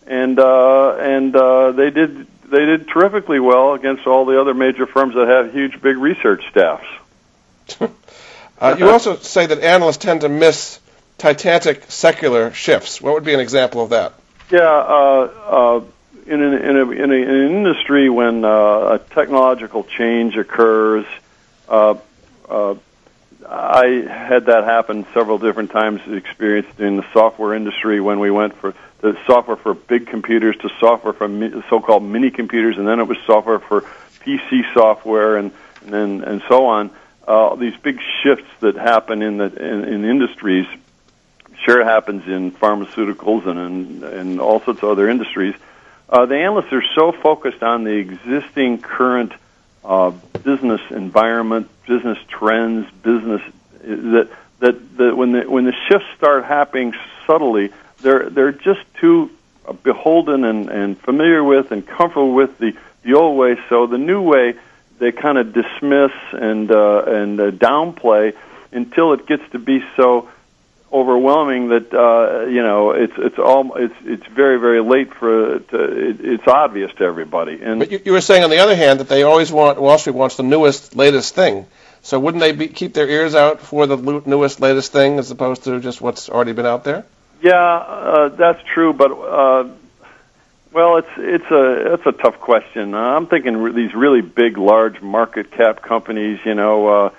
[0.07, 4.85] and uh, and uh, they did they did terrifically well against all the other major
[4.85, 6.87] firms that have huge, big research staffs.
[8.59, 10.79] uh, you also say that analysts tend to miss
[11.17, 13.01] titanic secular shifts.
[13.01, 14.13] What would be an example of that?
[14.51, 15.81] Yeah, uh, uh,
[16.27, 21.05] in, an, in, a, in, a, in, an industry when uh, a technological change occurs,
[21.67, 21.95] uh,
[22.47, 22.75] uh,
[23.47, 26.01] I had that happen several different times.
[26.07, 28.73] Experienced in the software industry when we went for
[29.05, 33.07] the software for big computers to software for mi- so-called mini computers, and then it
[33.07, 33.81] was software for
[34.21, 35.51] PC software, and
[35.85, 36.89] and and so on.
[37.27, 40.65] Uh, these big shifts that happen in the in, in industries.
[41.63, 45.53] Sure, happens in pharmaceuticals and in, in all sorts of other industries.
[46.09, 49.33] Uh, the analysts are so focused on the existing current
[49.83, 50.11] uh,
[50.43, 53.41] business environment, business trends, business
[53.81, 56.93] that that, that when the when the shifts start happening
[57.27, 59.31] subtly, they're they're just too
[59.83, 63.57] beholden and, and familiar with and comfortable with the the old way.
[63.69, 64.55] So the new way
[64.99, 68.35] they kind of dismiss and uh, and uh, downplay
[68.71, 70.29] until it gets to be so
[70.91, 76.09] overwhelming that uh, you know it's it's all it's it's very very late for to,
[76.09, 77.59] it, it's obvious to everybody.
[77.61, 79.97] And but you, you were saying on the other hand that they always want Wall
[79.97, 81.65] Street wants the newest latest thing.
[82.01, 85.63] So wouldn't they be, keep their ears out for the newest latest thing as opposed
[85.63, 87.03] to just what's already been out there?
[87.45, 89.69] Yeah, uh, that's true, but uh,
[90.73, 92.95] well, it's it's a it's a tough question.
[92.95, 96.39] Uh, I'm thinking re- these really big, large market cap companies.
[96.43, 97.09] You know, uh,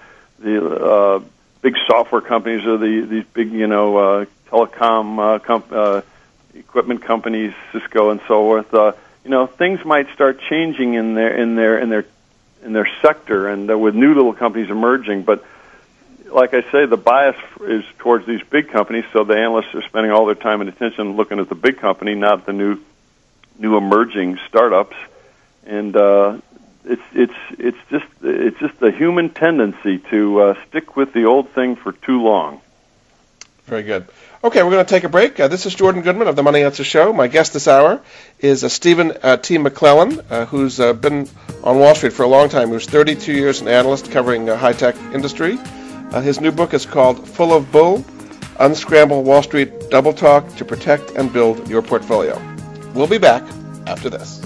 [0.41, 1.21] the uh,
[1.63, 6.03] big software companies or the these big you know uh, telecom uh, comp- uh,
[6.57, 8.75] equipment companies, Cisco and so forth.
[8.75, 12.05] Uh, you know, things might start changing in their in their in their
[12.65, 15.45] in their sector, and uh, with new little companies emerging, but
[16.31, 20.13] like I say, the bias is towards these big companies, so the analysts are spending
[20.13, 22.79] all their time and attention looking at the big company, not the new,
[23.59, 24.97] new emerging startups.
[25.65, 26.39] And uh,
[26.85, 31.51] it's it's it's just it's just the human tendency to uh, stick with the old
[31.51, 32.61] thing for too long.
[33.65, 34.07] Very good.
[34.45, 35.41] Okay, we're going to take a break.
[35.41, 37.13] Uh, this is Jordan Goodman of the Money Answer Show.
[37.13, 38.01] My guest this hour
[38.39, 39.59] is uh, Stephen uh, T.
[39.59, 41.29] McClellan, uh, who's uh, been
[41.65, 42.69] on Wall Street for a long time.
[42.69, 45.59] He was 32 years an analyst covering high tech industry.
[46.13, 48.05] Uh, his new book is called Full of Bull
[48.59, 52.41] Unscramble Wall Street Double Talk to Protect and Build Your Portfolio.
[52.95, 53.43] We'll be back
[53.87, 54.46] after this.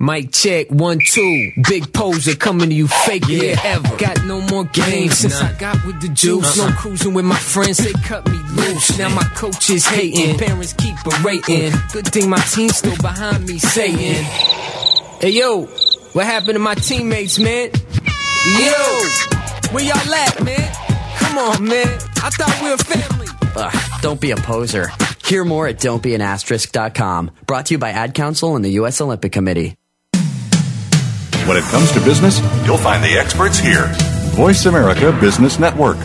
[0.00, 1.52] Mic check, one, two.
[1.68, 3.58] Big poser coming to you fake yeah.
[3.62, 3.96] ever.
[3.96, 6.58] Got no more games since I got with the juice.
[6.58, 6.68] Uh-uh.
[6.68, 8.98] No cruising with my friends, they cut me loose.
[8.98, 11.70] Now my coach is hating, parents keep berating.
[11.70, 11.92] Mm.
[11.92, 14.24] Good thing my team's still behind me saying,
[15.20, 15.66] Hey yo,
[16.12, 17.70] what happened to my teammates, man?
[18.46, 18.98] Yo,
[19.70, 20.72] where y'all at, man?
[21.18, 21.86] Come on, man.
[22.16, 23.28] I thought we were family.
[23.56, 24.88] Ugh, don't be a poser.
[25.24, 27.30] Hear more at don'tbeanasterisk.com.
[27.46, 29.00] Brought to you by Ad Council and the U.S.
[29.00, 29.76] Olympic Committee.
[31.46, 33.88] When it comes to business, you'll find the experts here.
[34.32, 35.98] Voice America Business Network.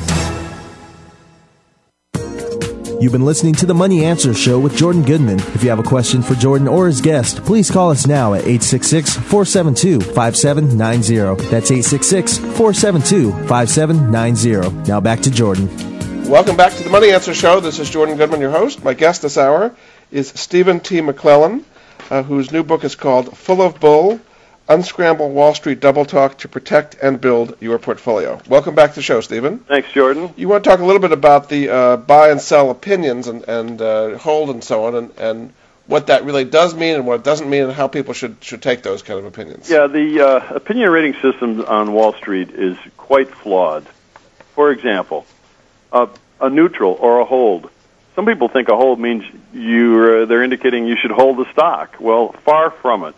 [3.02, 5.40] You've been listening to the Money Answer Show with Jordan Goodman.
[5.40, 8.42] If you have a question for Jordan or his guest, please call us now at
[8.42, 11.50] 866 472 5790.
[11.50, 14.90] That's 866 472 5790.
[14.90, 15.70] Now back to Jordan.
[16.30, 17.62] Welcome back to the Money Answer Show.
[17.62, 18.84] This is Jordan Goodman, your host.
[18.84, 19.74] My guest this hour
[20.12, 21.00] is Stephen T.
[21.00, 21.64] McClellan,
[22.12, 24.20] uh, whose new book is called Full of Bull
[24.70, 28.40] Unscramble Wall Street Double Talk to Protect and Build Your Portfolio.
[28.48, 29.58] Welcome back to the show, Stephen.
[29.58, 30.32] Thanks, Jordan.
[30.38, 33.44] You want to talk a little bit about the uh, buy and sell opinions and,
[33.50, 35.54] and uh, hold and so on, and, and
[35.88, 38.62] what that really does mean and what it doesn't mean, and how people should, should
[38.62, 39.68] take those kind of opinions.
[39.72, 43.88] Yeah, the uh, opinion rating system on Wall Street is quite flawed.
[44.54, 45.26] For example,
[45.92, 47.72] a, a neutral or a hold.
[48.14, 51.96] Some people think a hold means you they're indicating you should hold the stock.
[52.00, 53.16] Well, far from it.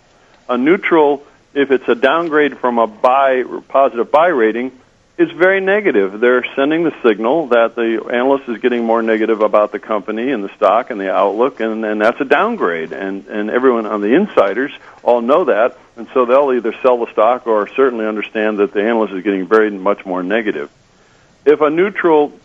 [0.48, 4.72] A neutral if it's a downgrade from a buy positive buy rating,
[5.18, 6.20] it's very negative.
[6.20, 10.44] They're sending the signal that the analyst is getting more negative about the company and
[10.44, 12.92] the stock and the outlook, and, and that's a downgrade.
[12.92, 14.72] And and everyone on the insiders
[15.04, 18.82] all know that, and so they'll either sell the stock or certainly understand that the
[18.82, 20.72] analyst is getting very much more negative.
[21.46, 22.38] If a neutral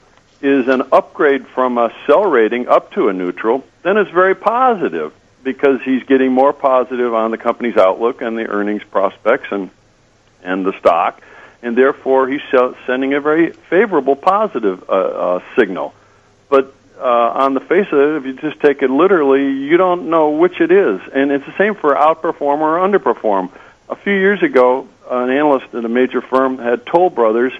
[0.42, 5.14] is an upgrade from a sell rating up to a neutral, then it's very positive
[5.47, 9.71] because he's getting more positive on the company's outlook and the earnings prospects and
[10.43, 11.23] and the stock,
[11.63, 12.43] and therefore he's
[12.87, 15.95] sending a very favorable positive uh, uh, signal.
[16.49, 20.11] But uh, on the face of it, if you just take it literally, you don't
[20.11, 23.51] know which it is, and it's the same for outperform or underperform.
[23.89, 27.53] A few years ago, an analyst at a major firm had Toll Brothers.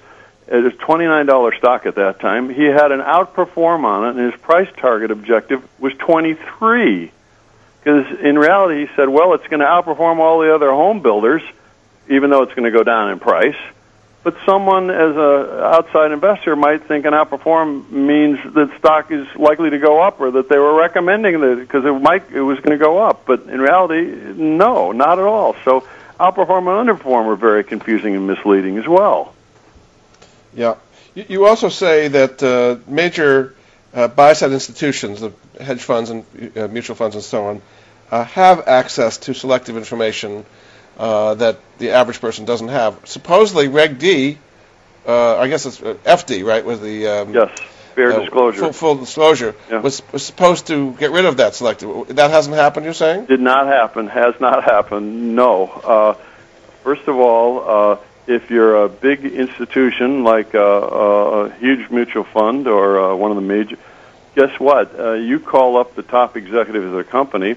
[0.49, 2.51] It was twenty-nine dollar stock at that time.
[2.51, 7.13] He had an outperform on it, and his price target objective was twenty-three.
[7.87, 11.41] Because in reality, he said, well, it's going to outperform all the other home builders,
[12.09, 13.55] even though it's going to go down in price.
[14.25, 19.71] But someone, as an outside investor, might think an outperform means that stock is likely
[19.71, 22.77] to go up, or that they were recommending that because it might it was going
[22.77, 23.25] to go up.
[23.25, 24.03] But in reality,
[24.35, 25.55] no, not at all.
[25.65, 25.87] So
[26.19, 29.33] outperform and underperform are very confusing and misleading as well.
[30.57, 30.75] Yeah,
[31.15, 33.55] you also say that uh, major
[33.97, 36.25] uh, buy-side institutions, the hedge funds and
[36.57, 37.63] uh, mutual funds and so on,
[38.11, 40.45] uh, have access to selective information
[40.99, 43.01] uh, that the average person doesn't have.
[43.05, 44.39] Supposedly, Reg D,
[45.07, 47.59] uh, I guess it's uh, FD, right, was the um, yes
[47.95, 49.81] fair disclosure, full, full disclosure, yeah.
[49.81, 52.09] was was supposed to get rid of that selective.
[52.09, 52.85] That hasn't happened.
[52.85, 53.25] You're saying?
[53.25, 54.09] Did not happen.
[54.09, 55.35] Has not happened.
[55.35, 56.19] No.
[56.83, 63.01] first of all if you're a big institution like a, a huge mutual fund or
[63.01, 63.79] uh, one of the major,
[64.35, 64.99] guess what?
[64.99, 67.57] Uh, you call up the top executive of the company,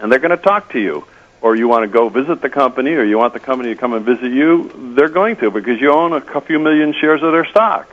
[0.00, 1.04] and they're going to talk to you.
[1.40, 3.92] Or you want to go visit the company, or you want the company to come
[3.92, 7.44] and visit you, they're going to because you own a few million shares of their
[7.44, 7.88] stock.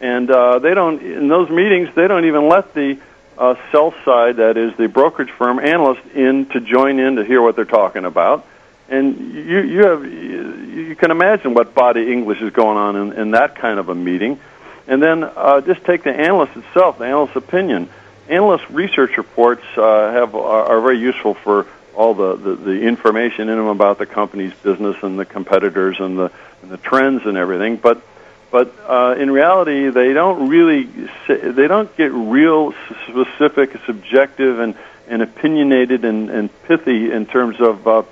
[0.00, 2.98] And uh, they don't, in those meetings, they don't even let the
[3.38, 7.42] uh, sell side, that is the brokerage firm analyst, in to join in to hear
[7.42, 8.46] what they're talking about.
[8.88, 13.30] And you you have you can imagine what body English is going on in, in
[13.32, 14.38] that kind of a meeting.
[14.86, 17.88] And then uh, just take the analyst itself, the analyst's opinion.
[18.28, 23.48] Analyst research reports uh, have are, are very useful for all the, the, the information
[23.48, 26.30] in them about the company's business and the competitors and the
[26.62, 27.76] and the trends and everything.
[27.76, 28.02] But
[28.50, 30.84] but uh, in reality, they don't really
[31.26, 32.72] they don't get real
[33.08, 34.76] specific, subjective, and
[35.08, 38.02] and opinionated and, and pithy in terms of uh,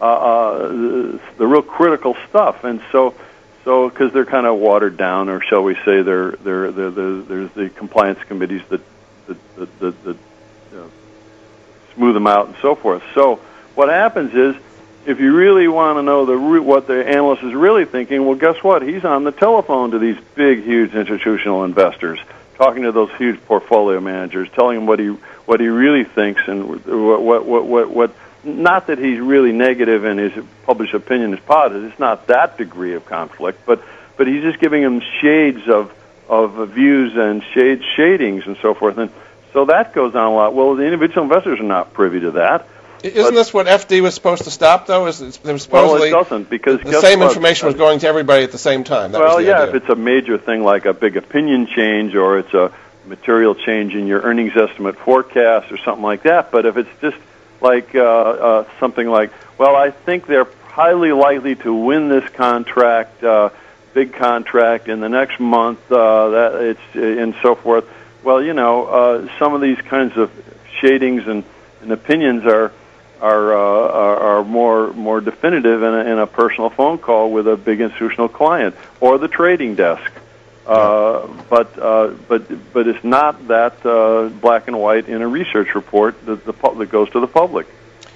[0.00, 0.68] uh, uh,
[1.36, 2.64] the real critical stuff.
[2.64, 3.14] And so
[3.64, 7.20] so because they're kind of watered down, or shall we say, they're they're, they're, they're
[7.22, 8.80] there's the compliance committees that
[9.26, 10.16] that that, that, that
[11.94, 13.02] smooth them out and so forth.
[13.14, 13.36] So
[13.74, 14.56] what happens is
[15.06, 18.62] if you really want to know the what the analyst is really thinking, well, guess
[18.62, 18.82] what?
[18.82, 22.18] He's on the telephone to these big, huge institutional investors,
[22.56, 25.08] talking to those huge portfolio managers, telling them what he
[25.44, 27.90] what he really thinks and what what what.
[27.90, 28.14] what
[28.44, 30.32] not that he's really negative and his
[30.64, 31.84] published opinion is positive.
[31.84, 33.82] It's not that degree of conflict, but
[34.16, 35.92] but he's just giving them shades of
[36.28, 38.98] of views and shade shadings and so forth.
[38.98, 39.10] And
[39.52, 40.54] so that goes on a lot.
[40.54, 42.68] Well, the individual investors are not privy to that.
[43.02, 45.06] Isn't but, this what FD was supposed to stop, though?
[45.06, 47.28] Is it, supposedly well, it doesn't because the same what?
[47.28, 49.12] information was going to everybody at the same time.
[49.12, 49.68] That well, yeah, idea.
[49.68, 52.72] if it's a major thing like a big opinion change or it's a
[53.06, 56.50] material change in your earnings estimate forecast or something like that.
[56.50, 57.16] But if it's just
[57.60, 63.22] like uh, uh, something like, well, I think they're highly likely to win this contract,
[63.22, 63.50] uh,
[63.92, 67.88] big contract in the next month, uh, that it's and so forth.
[68.22, 70.30] Well, you know, uh, some of these kinds of
[70.80, 71.44] shadings and,
[71.82, 72.72] and opinions are
[73.20, 77.46] are, uh, are, are more more definitive in a, in a personal phone call with
[77.46, 80.10] a big institutional client or the trading desk.
[80.66, 85.74] Uh, but uh, but but it's not that uh, black and white in a research
[85.74, 87.66] report that the pu- that goes to the public.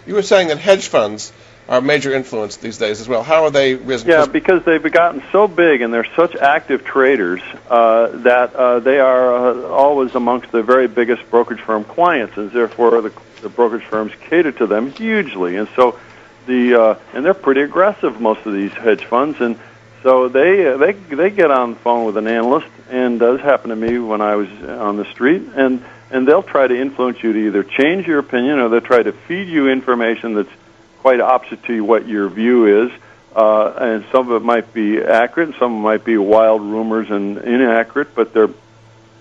[0.07, 1.33] You were saying that hedge funds
[1.69, 3.23] are a major influence these days as well.
[3.23, 4.09] How are they risen?
[4.09, 9.01] Yeah, because they've gotten so big and they're such active traders uh, that uh, they
[9.01, 13.85] are uh, always amongst the very biggest brokerage firm clients, and therefore the, the brokerage
[13.85, 15.57] firms cater to them hugely.
[15.57, 15.99] And so
[16.47, 19.59] the uh, and they're pretty aggressive, most of these hedge funds, and
[20.05, 23.41] so they uh, they they get on the phone with an analyst, and uh, this
[23.41, 27.23] happened to me when I was on the street, and and they'll try to influence
[27.23, 30.53] you to either change your opinion or they'll try to feed you information that's
[30.99, 32.93] quite opposite to what your view is.
[33.35, 36.61] Uh, and some of it might be accurate, and some of it might be wild
[36.63, 38.51] rumors and inaccurate, but they're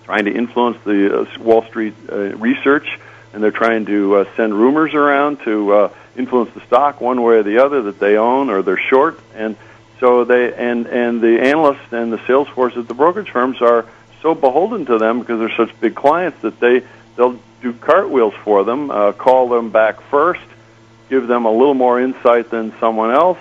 [0.03, 2.99] trying to influence the uh, Wall Street uh, research,
[3.31, 7.37] and they're trying to uh, send rumors around to uh, influence the stock one way
[7.37, 9.19] or the other that they own or they're short.
[9.33, 9.55] And
[9.99, 13.85] so they and and the analysts and the sales force at the brokerage firms are
[14.21, 16.83] so beholden to them because they're such big clients that they
[17.15, 20.41] they'll do cartwheels for them, uh, call them back first,
[21.09, 23.39] give them a little more insight than someone else,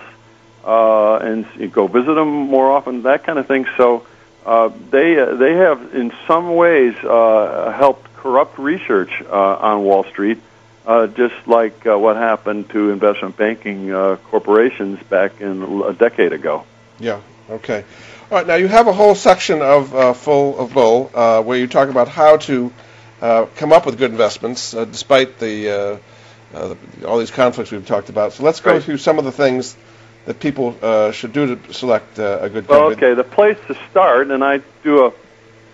[0.64, 3.66] uh, and go visit them more often, that kind of thing.
[3.76, 4.07] So
[4.46, 10.05] uh, they uh, they have in some ways uh, helped corrupt research uh, on Wall
[10.05, 10.38] Street,
[10.87, 16.33] uh, just like uh, what happened to investment banking uh, corporations back in a decade
[16.33, 16.64] ago.
[16.99, 17.20] Yeah.
[17.51, 17.85] Okay.
[18.30, 18.47] All right.
[18.47, 21.89] Now you have a whole section of uh, full of bull uh, where you talk
[21.89, 22.72] about how to
[23.20, 25.99] uh, come up with good investments uh, despite the uh,
[26.55, 26.74] uh,
[27.07, 28.33] all these conflicts we've talked about.
[28.33, 28.83] So let's go right.
[28.83, 29.76] through some of the things
[30.24, 33.07] that people uh, should do to select uh, a good well, company.
[33.07, 35.12] okay, the place to start, and I do a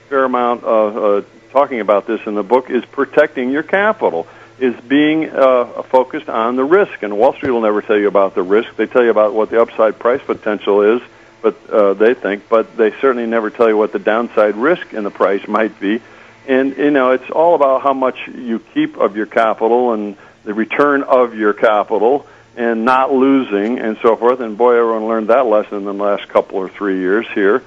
[0.09, 4.26] fair amount of uh, talking about this in the book, is protecting your capital,
[4.59, 7.02] is being uh, focused on the risk.
[7.02, 8.76] And Wall Street will never tell you about the risk.
[8.76, 11.02] They tell you about what the upside price potential is,
[11.42, 15.04] but uh, they think, but they certainly never tell you what the downside risk in
[15.04, 16.00] the price might be.
[16.46, 20.54] And you know, it's all about how much you keep of your capital and the
[20.54, 24.40] return of your capital and not losing and so forth.
[24.40, 27.62] And boy, everyone learned that lesson in the last couple or three years here.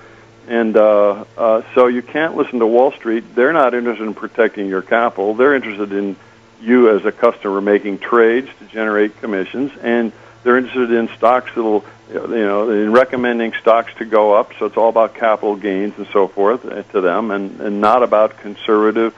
[0.48, 3.36] And uh, uh, so you can't listen to Wall Street.
[3.36, 5.34] They're not interested in protecting your capital.
[5.34, 6.18] They're interested in
[6.62, 10.12] you as a customer making trades to generate commissions, and
[10.43, 14.53] they're interested in stocks that'll, you know, in recommending stocks to go up.
[14.57, 18.03] So it's all about capital gains and so forth uh, to them, and, and not
[18.03, 19.16] about conservative,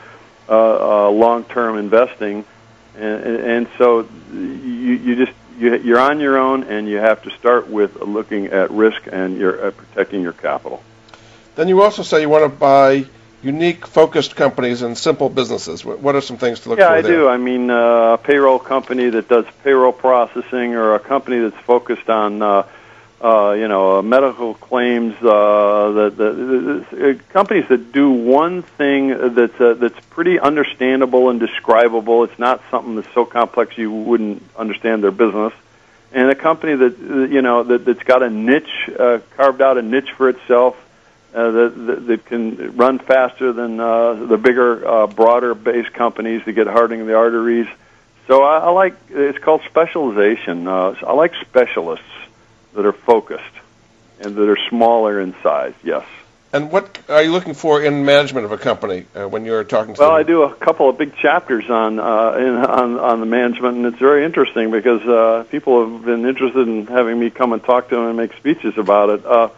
[0.49, 2.45] uh, uh, long-term investing
[2.95, 7.31] and, and so you, you just you, you're on your own, and you have to
[7.31, 10.83] start with looking at risk and you're uh, protecting your capital.
[11.55, 13.05] Then you also say you want to buy
[13.43, 15.83] unique, focused companies and simple businesses.
[15.85, 16.93] What are some things to look yeah, for?
[16.93, 17.11] Yeah, I there?
[17.11, 17.27] do.
[17.27, 22.09] I mean, uh, a payroll company that does payroll processing, or a company that's focused
[22.09, 22.67] on uh,
[23.23, 25.15] uh, you know, uh, medical claims.
[25.15, 31.29] Uh, that the, the, uh, companies that do one thing that's uh, that's pretty understandable
[31.29, 32.25] and describable.
[32.25, 35.53] It's not something that's so complex you wouldn't understand their business.
[36.11, 36.99] And a company that
[37.31, 40.75] you know that, that's got a niche uh, carved out a niche for itself.
[41.33, 46.45] Uh, that, that, that can run faster than uh, the bigger, uh, broader based companies
[46.45, 47.67] that get hardening the arteries.
[48.27, 50.67] So I, I like it's called specialization.
[50.67, 52.05] Uh, I like specialists
[52.75, 53.43] that are focused
[54.19, 55.73] and that are smaller in size.
[55.83, 56.05] Yes.
[56.53, 59.95] And what are you looking for in management of a company uh, when you're talking
[59.95, 60.19] to Well, them?
[60.19, 63.85] I do a couple of big chapters on uh, in, on on the management, and
[63.87, 67.89] it's very interesting because uh, people have been interested in having me come and talk
[67.89, 69.25] to them and make speeches about it.
[69.25, 69.49] Uh,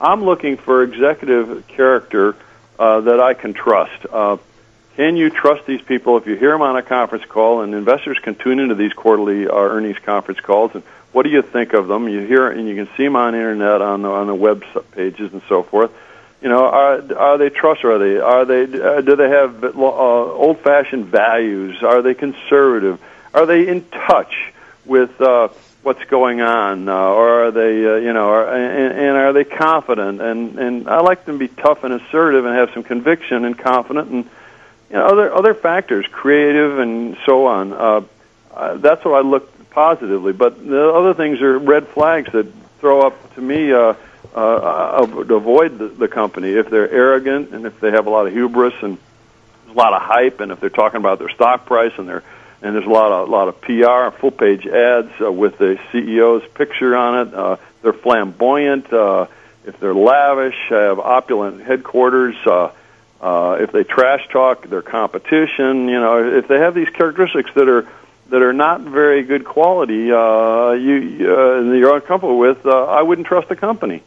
[0.00, 2.36] I'm looking for executive character
[2.78, 4.06] uh, that I can trust.
[4.10, 4.36] Uh,
[4.96, 7.62] can you trust these people if you hear them on a conference call?
[7.62, 10.72] And investors can tune into these quarterly uh, earnings conference calls.
[10.74, 10.82] And
[11.12, 12.08] what do you think of them?
[12.08, 14.64] You hear and you can see them on the internet, on the on the web
[14.92, 15.92] pages and so forth.
[16.42, 18.18] You know, are are they trustworthy?
[18.18, 21.82] Are they uh, do they have uh, old-fashioned values?
[21.82, 23.00] Are they conservative?
[23.34, 24.52] Are they in touch
[24.84, 25.48] with uh,
[25.88, 29.44] what's going on, uh, or are they, uh, you know, are, and, and are they
[29.44, 30.20] confident?
[30.20, 33.58] And and I like them to be tough and assertive and have some conviction and
[33.58, 34.24] confident and
[34.90, 37.72] you know other other factors, creative and so on.
[37.72, 38.00] Uh,
[38.54, 40.34] uh, that's what I look positively.
[40.34, 42.46] But the other things are red flags that
[42.80, 43.72] throw up to me.
[43.72, 43.94] Uh,
[44.34, 48.26] uh, to avoid the, the company if they're arrogant and if they have a lot
[48.26, 48.98] of hubris and
[49.70, 52.22] a lot of hype and if they're talking about their stock price and their
[52.62, 55.78] and there's a lot of a lot of PR full page ads uh, with the
[55.92, 57.34] CEO's picture on it.
[57.34, 58.92] Uh, they're flamboyant.
[58.92, 59.26] Uh,
[59.64, 62.36] if they're lavish, have opulent headquarters.
[62.46, 62.72] Uh,
[63.20, 67.68] uh, if they trash talk their competition, you know, if they have these characteristics that
[67.68, 67.88] are
[68.30, 73.26] that are not very good quality, uh, you uh, you're uncomfortable with, uh, I wouldn't
[73.26, 74.02] trust the company.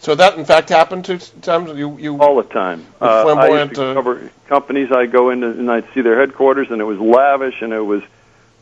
[0.00, 1.76] So that, in fact, happened to times.
[1.76, 2.86] You, you all the time.
[3.00, 4.92] Uh, I used to cover companies.
[4.92, 8.02] I go in and I'd see their headquarters, and it was lavish, and it was,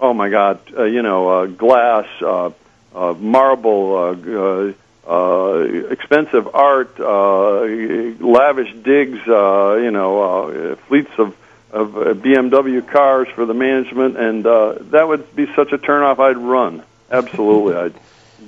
[0.01, 2.51] oh my God, uh, you know, uh, glass, uh,
[2.95, 4.73] uh, marble, uh, uh,
[5.07, 5.59] uh,
[5.91, 11.37] expensive art, uh, lavish digs, uh, you know, uh, fleets of
[11.71, 16.19] of uh, BMW cars for the management, and uh, that would be such a turnoff.
[16.19, 17.75] I'd run absolutely.
[17.85, 17.95] I'd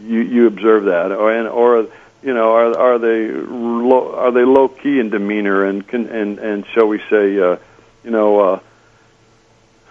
[0.04, 1.88] you you observe that, or and or
[2.22, 6.38] you know are are they low, are they low key in demeanor and can and
[6.38, 7.56] and shall we say uh,
[8.04, 8.60] you know uh,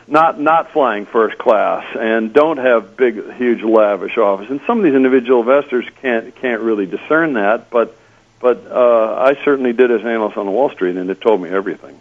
[0.08, 4.84] not not flying first class and don't have big huge lavish office and some of
[4.84, 7.96] these individual investors can't can't really discern that but
[8.40, 11.50] but uh, I certainly did as an analyst on Wall Street and it told me
[11.50, 12.00] everything.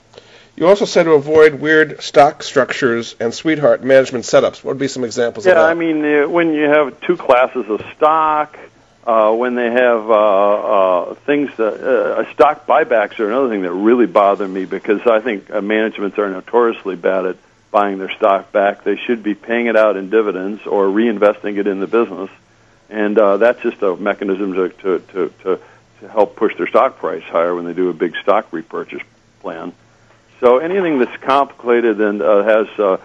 [0.56, 4.64] You also said to avoid weird stock structures and sweetheart management setups.
[4.64, 5.70] What would be some examples yeah, of that?
[5.70, 8.58] I mean, uh, when you have two classes of stock,
[9.06, 13.72] uh, when they have uh, uh, things that uh, stock buybacks are another thing that
[13.72, 17.36] really bother me because I think uh, managements are notoriously bad at
[17.70, 18.82] buying their stock back.
[18.82, 22.30] They should be paying it out in dividends or reinvesting it in the business,
[22.90, 25.60] and uh, that's just a mechanism to, to to to
[26.00, 29.02] to help push their stock price higher when they do a big stock repurchase
[29.40, 29.72] plan.
[30.40, 32.96] So anything that's complicated and uh, has, uh,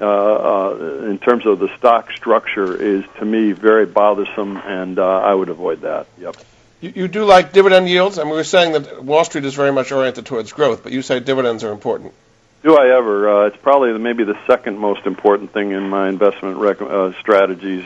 [0.00, 5.48] in terms of the stock structure, is to me very bothersome, and uh, I would
[5.48, 6.06] avoid that.
[6.18, 6.36] Yep.
[6.80, 9.72] You, you do like dividend yields, and we were saying that Wall Street is very
[9.72, 12.14] much oriented towards growth, but you say dividends are important.
[12.62, 13.28] Do I ever?
[13.28, 17.84] Uh, it's probably maybe the second most important thing in my investment rec- uh, strategies.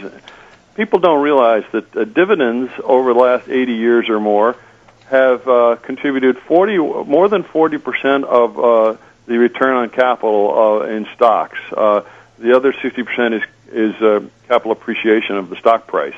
[0.74, 4.56] People don't realize that uh, dividends over the last 80 years or more
[5.06, 8.96] have uh, contributed 40 more than 40 percent of uh,
[9.27, 11.59] the return on capital uh, in stocks.
[11.72, 12.03] Uh,
[12.39, 16.16] the other 60 percent is is uh, capital appreciation of the stock price.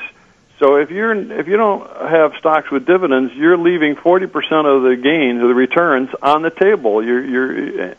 [0.59, 4.83] So if you're if you don't have stocks with dividends, you're leaving 40 percent of
[4.83, 7.05] the gains or the returns on the table.
[7.05, 7.95] You're you're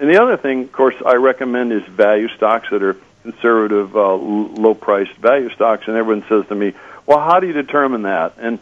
[0.00, 4.14] and the other thing, of course, I recommend is value stocks that are conservative, uh,
[4.14, 5.88] low priced value stocks.
[5.88, 6.74] And everyone says to me,
[7.06, 8.58] "Well, how do you determine that?" And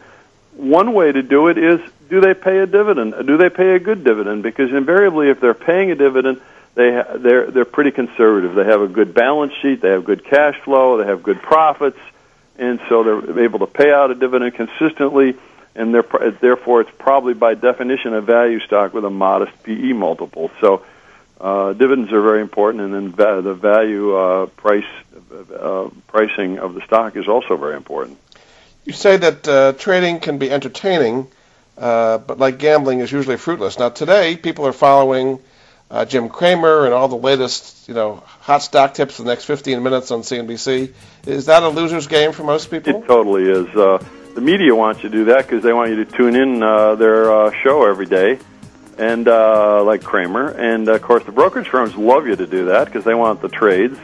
[0.55, 3.27] one way to do it is do they pay a dividend?
[3.27, 4.43] Do they pay a good dividend?
[4.43, 6.41] Because invariably, if they're paying a dividend,
[6.75, 8.55] they they're they're pretty conservative.
[8.55, 11.99] They have a good balance sheet, they have good cash flow, they have good profits,
[12.57, 15.35] and so they're able to pay out a dividend consistently.
[15.75, 20.49] And they're, therefore, it's probably by definition a value stock with a modest PE multiple.
[20.59, 20.83] So,
[21.39, 24.87] uh, dividends are very important, and then the value uh, price
[25.31, 28.17] uh, pricing of the stock is also very important.
[28.85, 31.27] You say that uh, trading can be entertaining,
[31.77, 33.77] uh, but like gambling is usually fruitless.
[33.79, 35.39] Now today, people are following
[35.89, 39.45] uh, Jim Cramer and all the latest, you know, hot stock tips for the next
[39.45, 40.93] 15 minutes on CNBC.
[41.25, 43.01] Is that a loser's game for most people?
[43.01, 43.67] It totally is.
[43.75, 44.03] Uh,
[44.35, 46.95] the media wants you to do that because they want you to tune in uh,
[46.95, 48.37] their uh, show every day,
[48.97, 52.85] and uh, like Cramer, and of course the brokerage firms love you to do that
[52.85, 53.97] because they want the trades.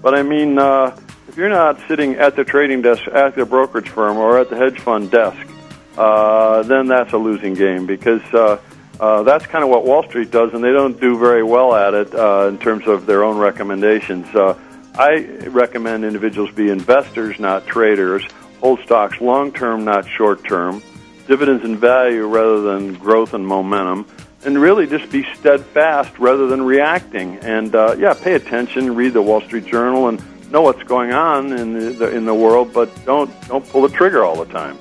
[0.00, 0.96] But I mean, uh,
[1.28, 4.56] if you're not sitting at the trading desk at the brokerage firm or at the
[4.56, 5.44] hedge fund desk,
[5.96, 8.58] uh, then that's a losing game because uh,
[9.00, 11.94] uh, that's kind of what Wall Street does, and they don't do very well at
[11.94, 14.26] it uh, in terms of their own recommendations.
[14.34, 14.58] Uh,
[14.94, 18.22] I recommend individuals be investors, not traders.
[18.60, 20.82] Hold stocks long term, not short term.
[21.26, 24.06] Dividends and value rather than growth and momentum.
[24.44, 27.36] And really just be steadfast rather than reacting.
[27.38, 30.20] And uh, yeah, pay attention, read the Wall Street Journal, and
[30.50, 34.24] know what's going on in the, in the world, but don't don't pull the trigger
[34.24, 34.76] all the time.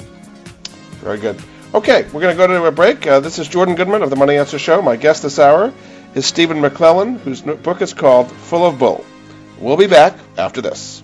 [1.01, 1.41] Very good.
[1.73, 3.05] Okay, we're going to go to a break.
[3.05, 4.81] Uh, this is Jordan Goodman of the Money Answer Show.
[4.81, 5.73] My guest this hour
[6.15, 9.05] is Stephen McClellan, whose book is called Full of Bull.
[9.59, 11.03] We'll be back after this.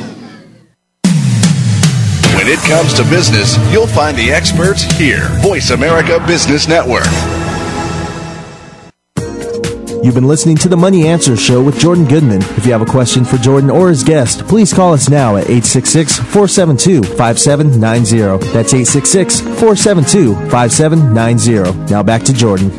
[2.41, 5.27] When it comes to business, you'll find the experts here.
[5.43, 7.05] Voice America Business Network.
[10.03, 12.41] You've been listening to the Money Answer Show with Jordan Goodman.
[12.57, 15.43] If you have a question for Jordan or his guest, please call us now at
[15.43, 18.51] 866 472 5790.
[18.51, 21.93] That's 866 472 5790.
[21.93, 22.71] Now back to Jordan.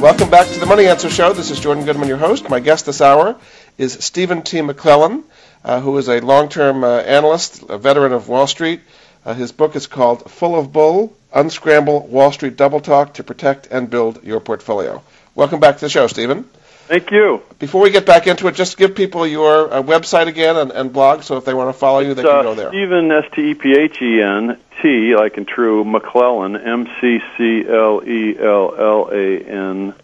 [0.00, 1.32] Welcome back to the Money Answer Show.
[1.32, 2.48] This is Jordan Goodman, your host.
[2.48, 3.36] My guest this hour
[3.76, 4.62] is Stephen T.
[4.62, 5.24] McClellan,
[5.64, 8.82] uh, who is a long-term uh, analyst, a veteran of Wall Street.
[9.24, 13.66] Uh, his book is called Full of Bull, Unscramble Wall Street Double Talk to Protect
[13.66, 15.02] and Build Your Portfolio.
[15.34, 16.44] Welcome back to the show, Stephen.
[16.90, 17.40] Thank you.
[17.60, 20.92] Before we get back into it, just give people your uh, website again and, and
[20.92, 22.70] blog, so if they want to follow you, they can uh, go there.
[22.70, 27.20] Stephen S T E P H E N T like in true McClellan M C
[27.38, 29.94] C L E L L A N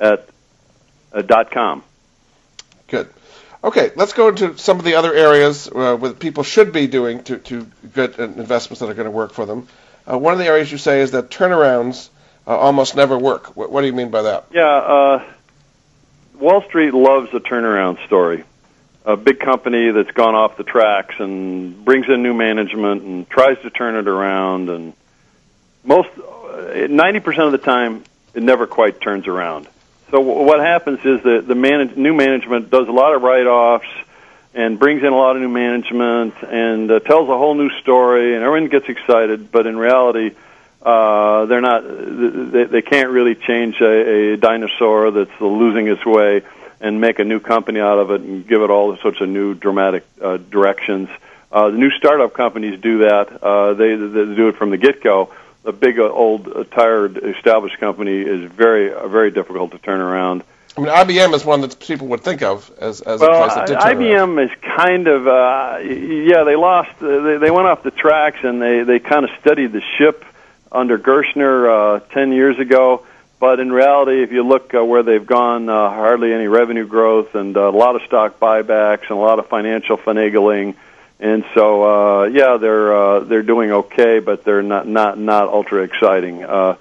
[0.00, 0.28] at
[1.12, 1.84] uh, dot com.
[2.88, 3.08] Good.
[3.64, 7.22] Okay, let's go into some of the other areas uh, where people should be doing
[7.24, 9.66] to, to get investments that are going to work for them.
[10.08, 12.08] Uh, one of the areas you say is that turnarounds
[12.46, 13.56] uh, almost never work.
[13.56, 14.46] What, what, do you mean by that?
[14.52, 15.24] Yeah, uh,
[16.38, 18.44] Wall Street loves a turnaround story.
[19.04, 23.58] A big company that's gone off the tracks and brings in new management and tries
[23.62, 24.92] to turn it around, and
[25.84, 26.08] most
[26.90, 28.02] ninety percent of the time,
[28.34, 29.68] it never quite turns around.
[30.10, 33.88] So what happens is that the manage, new management does a lot of write-offs
[34.54, 38.34] and brings in a lot of new management and uh, tells a whole new story,
[38.34, 39.50] and everyone gets excited.
[39.50, 40.34] But in reality,
[40.80, 41.82] uh, they're not.
[41.82, 46.42] They, they can't really change a, a dinosaur that's losing its way
[46.80, 49.54] and make a new company out of it and give it all sorts of new
[49.54, 51.08] dramatic uh, directions.
[51.50, 53.42] Uh, the new startup companies do that.
[53.42, 55.32] Uh, they, they do it from the get-go
[55.66, 60.00] a big uh, old uh, tired established company is very uh, very difficult to turn
[60.00, 60.42] around.
[60.76, 63.54] I mean, IBM is one that people would think of as as well, a place
[63.54, 64.50] that did turn IBM around.
[64.50, 68.60] is kind of uh, yeah they lost uh, they, they went off the tracks and
[68.60, 70.24] they they kind of studied the ship
[70.70, 73.04] under Gerstner uh, ten years ago.
[73.38, 77.34] but in reality, if you look uh, where they've gone, uh, hardly any revenue growth,
[77.34, 80.74] and uh, a lot of stock buybacks, and a lot of financial finagling.
[81.18, 85.82] And so, uh, yeah, they're uh, they're doing okay, but they're not not not ultra
[85.82, 86.44] exciting.
[86.44, 86.76] Uh,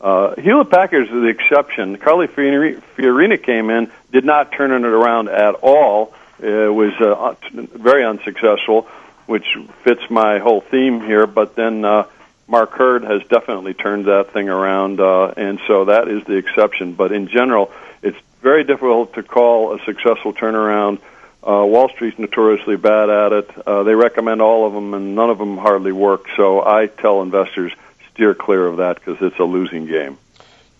[0.00, 1.96] uh, Hewlett Packard is the exception.
[1.96, 6.14] Carly Fiorina Fiorina came in, did not turn it around at all.
[6.40, 8.82] It was uh, very unsuccessful,
[9.26, 9.46] which
[9.82, 11.26] fits my whole theme here.
[11.26, 12.06] But then uh,
[12.46, 16.92] Mark Hurd has definitely turned that thing around, uh, and so that is the exception.
[16.92, 17.72] But in general,
[18.02, 21.00] it's very difficult to call a successful turnaround.
[21.46, 23.50] Uh, Wall Street's notoriously bad at it.
[23.66, 26.26] Uh, they recommend all of them, and none of them hardly work.
[26.36, 27.72] So I tell investors
[28.12, 30.18] steer clear of that because it's a losing game.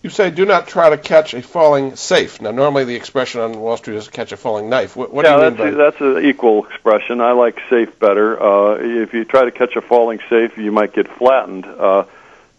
[0.01, 2.41] You say do not try to catch a falling safe.
[2.41, 4.95] Now, normally the expression on Wall Street is catch a falling knife.
[4.95, 7.19] What, what yeah, do you mean by that's an equal expression.
[7.19, 8.41] I like safe better.
[8.41, 11.65] Uh, if you try to catch a falling safe, you might get flattened.
[11.65, 12.05] Uh,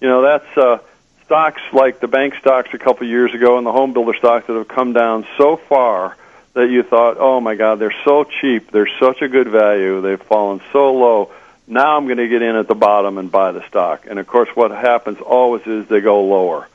[0.03, 0.79] you know, that's uh,
[1.25, 4.47] stocks like the bank stocks a couple of years ago and the home builder stocks
[4.47, 6.17] that have come down so far
[6.55, 10.21] that you thought, oh my God, they're so cheap, they're such a good value, they've
[10.21, 11.31] fallen so low.
[11.67, 14.07] Now I'm going to get in at the bottom and buy the stock.
[14.09, 16.67] And of course, what happens always is they go lower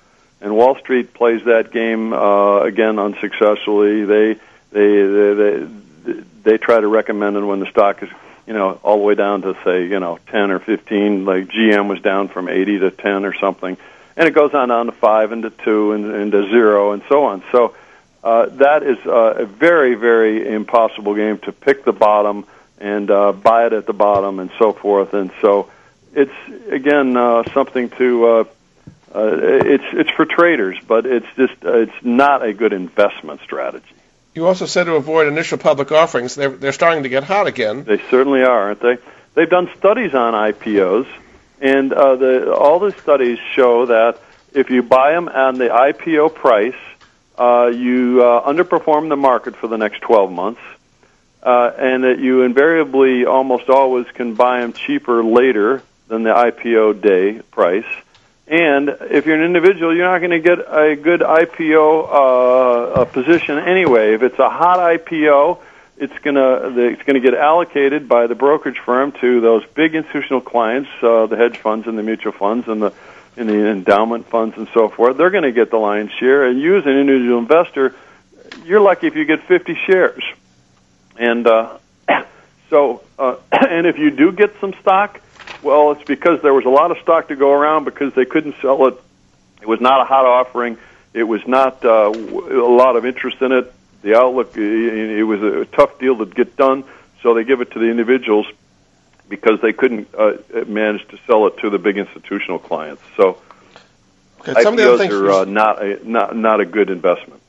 [0.41, 4.05] and Wall Street plays that game uh, again unsuccessfully.
[4.05, 4.33] They
[4.71, 8.09] they they they, they try to recommend it when the stock is
[8.45, 11.87] you know all the way down to say you know 10 or 15 like GM
[11.87, 13.75] was down from 80 to 10 or something
[14.15, 17.01] and it goes on down to 5 and to 2 and, and to 0 and
[17.09, 17.73] so on so
[18.25, 22.45] uh, that is uh, a very very impossible game to pick the bottom
[22.79, 25.69] and uh, buy it at the bottom and so forth and so
[26.13, 26.33] it's
[26.69, 28.43] again uh, something to uh,
[29.15, 33.85] uh, it's it's for traders, but it's just uh, it's not a good investment strategy.
[34.33, 36.35] You also said to avoid initial public offerings.
[36.35, 37.85] They're they're starting to get hot again.
[37.85, 38.97] They certainly are, aren't they?
[39.33, 41.07] They've done studies on IPOs,
[41.61, 44.19] and uh, the all the studies show that
[44.53, 46.75] if you buy them on the IPO price,
[47.37, 50.61] uh, you uh, underperform the market for the next 12 months,
[51.43, 57.01] uh, and that you invariably almost always can buy them cheaper later than the IPO
[57.01, 57.85] day price
[58.47, 63.57] and if you're an individual, you're not going to get a good IPO uh, position
[63.57, 64.13] anyway.
[64.13, 65.59] If it's a hot IPO,
[65.97, 69.95] it's going to it's going to get allocated by the brokerage firm to those big
[69.95, 72.93] institutional clients, uh, the hedge funds and the mutual funds and the
[73.37, 75.17] and the endowment funds and so forth.
[75.17, 77.95] They're going to get the lion's share, and you as an individual investor,
[78.63, 80.23] you're lucky if you get 50 shares.
[81.17, 81.77] And uh,
[82.69, 85.21] so, uh, and if you do get some stock
[85.65, 88.55] well, it's because there was a lot of stock to go around because they couldn't
[88.61, 89.01] sell it.
[89.61, 90.77] It was not a hot offering.
[91.11, 93.73] It was not uh, a lot of interest in it.
[94.03, 96.83] The outlook, it was a tough deal to get done,
[97.23, 98.45] so they give it to the individuals
[99.29, 100.33] because they couldn't uh,
[100.67, 103.01] manage to sell it to the big institutional clients.
[103.17, 103.41] So
[104.41, 107.41] okay, some IPOs of the things are uh, not, a, not, not a good investment.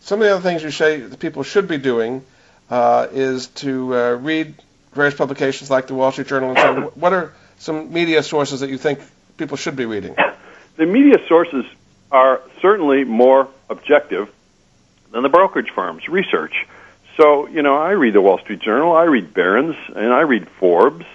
[0.00, 2.24] Some of the other things you say that people should be doing
[2.70, 4.54] uh, is to uh, read
[4.92, 6.82] various publications like the Wall Street Journal and so on.
[6.94, 9.00] What are some media sources that you think
[9.36, 10.14] people should be reading?
[10.76, 11.64] The media sources
[12.10, 14.28] are certainly more objective
[15.10, 16.66] than the brokerage firms' research.
[17.16, 20.48] So, you know, I read the Wall Street Journal, I read Barron's, and I read
[20.48, 21.06] Forbes,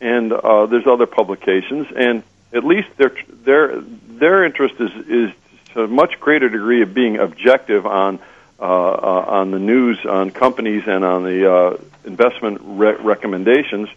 [0.00, 2.22] and uh, there's other publications, and
[2.52, 5.30] at least their their their interest is is
[5.74, 8.18] to a much greater degree of being objective on
[8.60, 13.88] uh, uh, on the news, on companies, and on the uh, investment re- recommendations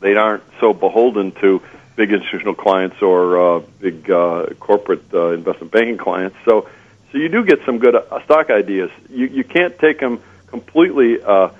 [0.00, 1.62] they aren't so beholden to
[1.96, 6.36] big institutional clients or uh, big uh, corporate uh, investment banking clients.
[6.44, 6.68] So,
[7.12, 8.90] so you do get some good uh, stock ideas.
[9.10, 11.22] You you can't take them completely.
[11.22, 11.50] Uh,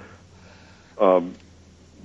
[0.99, 1.35] um,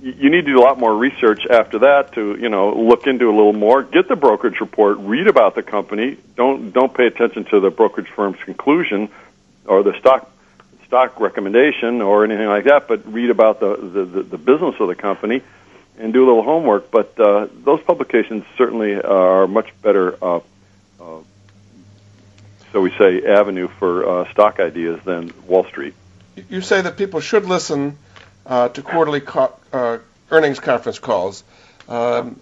[0.00, 3.26] you, need to do a lot more research after that to you know look into
[3.26, 3.82] a little more.
[3.82, 6.16] Get the brokerage report, read about the company.
[6.36, 9.08] Don't don't pay attention to the brokerage firm's conclusion
[9.64, 10.30] or the stock
[10.86, 14.88] stock recommendation or anything like that, but read about the the, the, the business of
[14.88, 15.42] the company
[15.98, 16.90] and do a little homework.
[16.90, 20.40] But uh, those publications certainly are much better, uh,
[21.00, 21.20] uh,
[22.72, 25.94] so we say, avenue for uh, stock ideas than Wall Street.
[26.50, 27.96] You say that people should listen
[28.46, 29.98] uh, to quarterly co- uh,
[30.30, 31.44] earnings conference calls.
[31.88, 32.40] Um,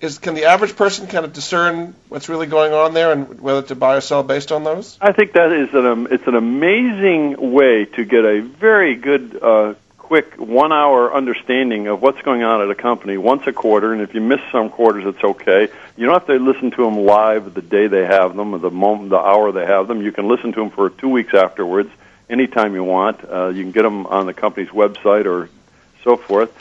[0.00, 3.62] is, can the average person kind of discern what's really going on there and whether
[3.68, 4.98] to buy or sell based on those?
[5.00, 9.38] I think that is an um, it's an amazing way to get a very good
[9.40, 9.74] uh,
[10.06, 14.00] quick one hour understanding of what's going on at a company once a quarter and
[14.00, 17.54] if you miss some quarters it's okay you don't have to listen to them live
[17.54, 20.28] the day they have them or the moment the hour they have them you can
[20.28, 21.90] listen to them for two weeks afterwards
[22.28, 25.48] anytime you want uh, you can get them on the company's website or
[26.02, 26.52] so forth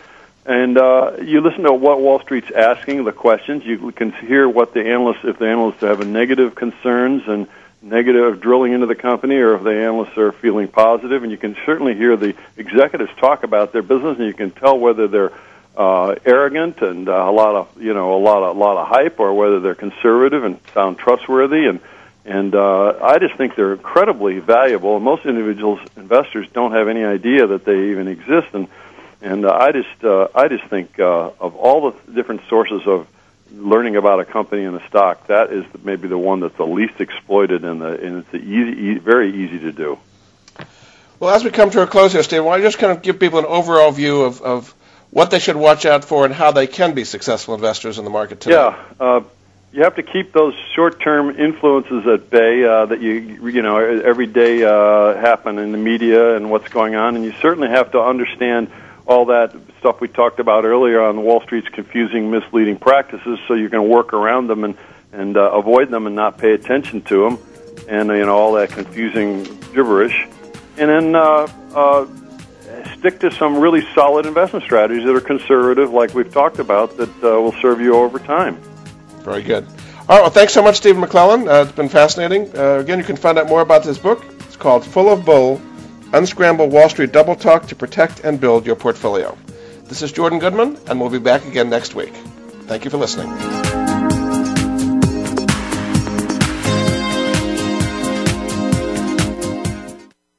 [0.45, 3.65] and uh, you listen to what Wall Street's asking, the questions.
[3.65, 7.47] You can hear what the analysts, if the analysts have a negative concerns and
[7.81, 11.23] negative drilling into the company or if the analysts are feeling positive.
[11.23, 14.77] and you can certainly hear the executives talk about their business and you can tell
[14.77, 15.31] whether they're
[15.77, 18.87] uh, arrogant and uh, a lot of you know a lot of a lot of
[18.87, 21.79] hype or whether they're conservative and sound trustworthy and
[22.25, 27.03] and uh, I just think they're incredibly valuable and most individuals investors don't have any
[27.03, 28.67] idea that they even exist and
[29.21, 33.07] and uh, I just uh, I just think uh, of all the different sources of
[33.57, 36.99] learning about a company and a stock, that is maybe the one that's the least
[36.99, 39.97] exploited and, the, and it's the easy, very easy to do.
[41.19, 43.01] Well, as we come to a close here, Steve, why don't you just kind of
[43.01, 44.75] give people an overall view of, of
[45.11, 48.09] what they should watch out for and how they can be successful investors in the
[48.09, 48.55] market today?
[48.55, 48.83] Yeah.
[48.99, 49.21] Uh,
[49.75, 54.25] you have to keep those short-term influences at bay uh, that you you know every
[54.25, 57.99] day uh, happen in the media and what's going on, and you certainly have to
[57.99, 58.71] understand
[59.05, 63.67] all that stuff we talked about earlier on Wall Street's confusing, misleading practices, so you
[63.67, 64.77] can work around them and
[65.11, 67.39] and uh, avoid them and not pay attention to them,
[67.89, 70.25] and you know all that confusing gibberish,
[70.77, 72.07] and then uh, uh,
[72.97, 77.09] stick to some really solid investment strategies that are conservative, like we've talked about, that
[77.17, 78.57] uh, will serve you over time.
[79.25, 79.65] Very good.
[80.07, 80.21] All right.
[80.21, 81.47] Well, thanks so much, Stephen McClellan.
[81.49, 82.55] Uh, it's been fascinating.
[82.55, 84.23] Uh, again, you can find out more about this book.
[84.41, 85.59] It's called Full of Bull
[86.13, 89.35] Unscramble Wall Street Double Talk to protect and build your portfolio.
[89.85, 92.13] This is Jordan Goodman, and we'll be back again next week.
[92.67, 93.84] Thank you for listening.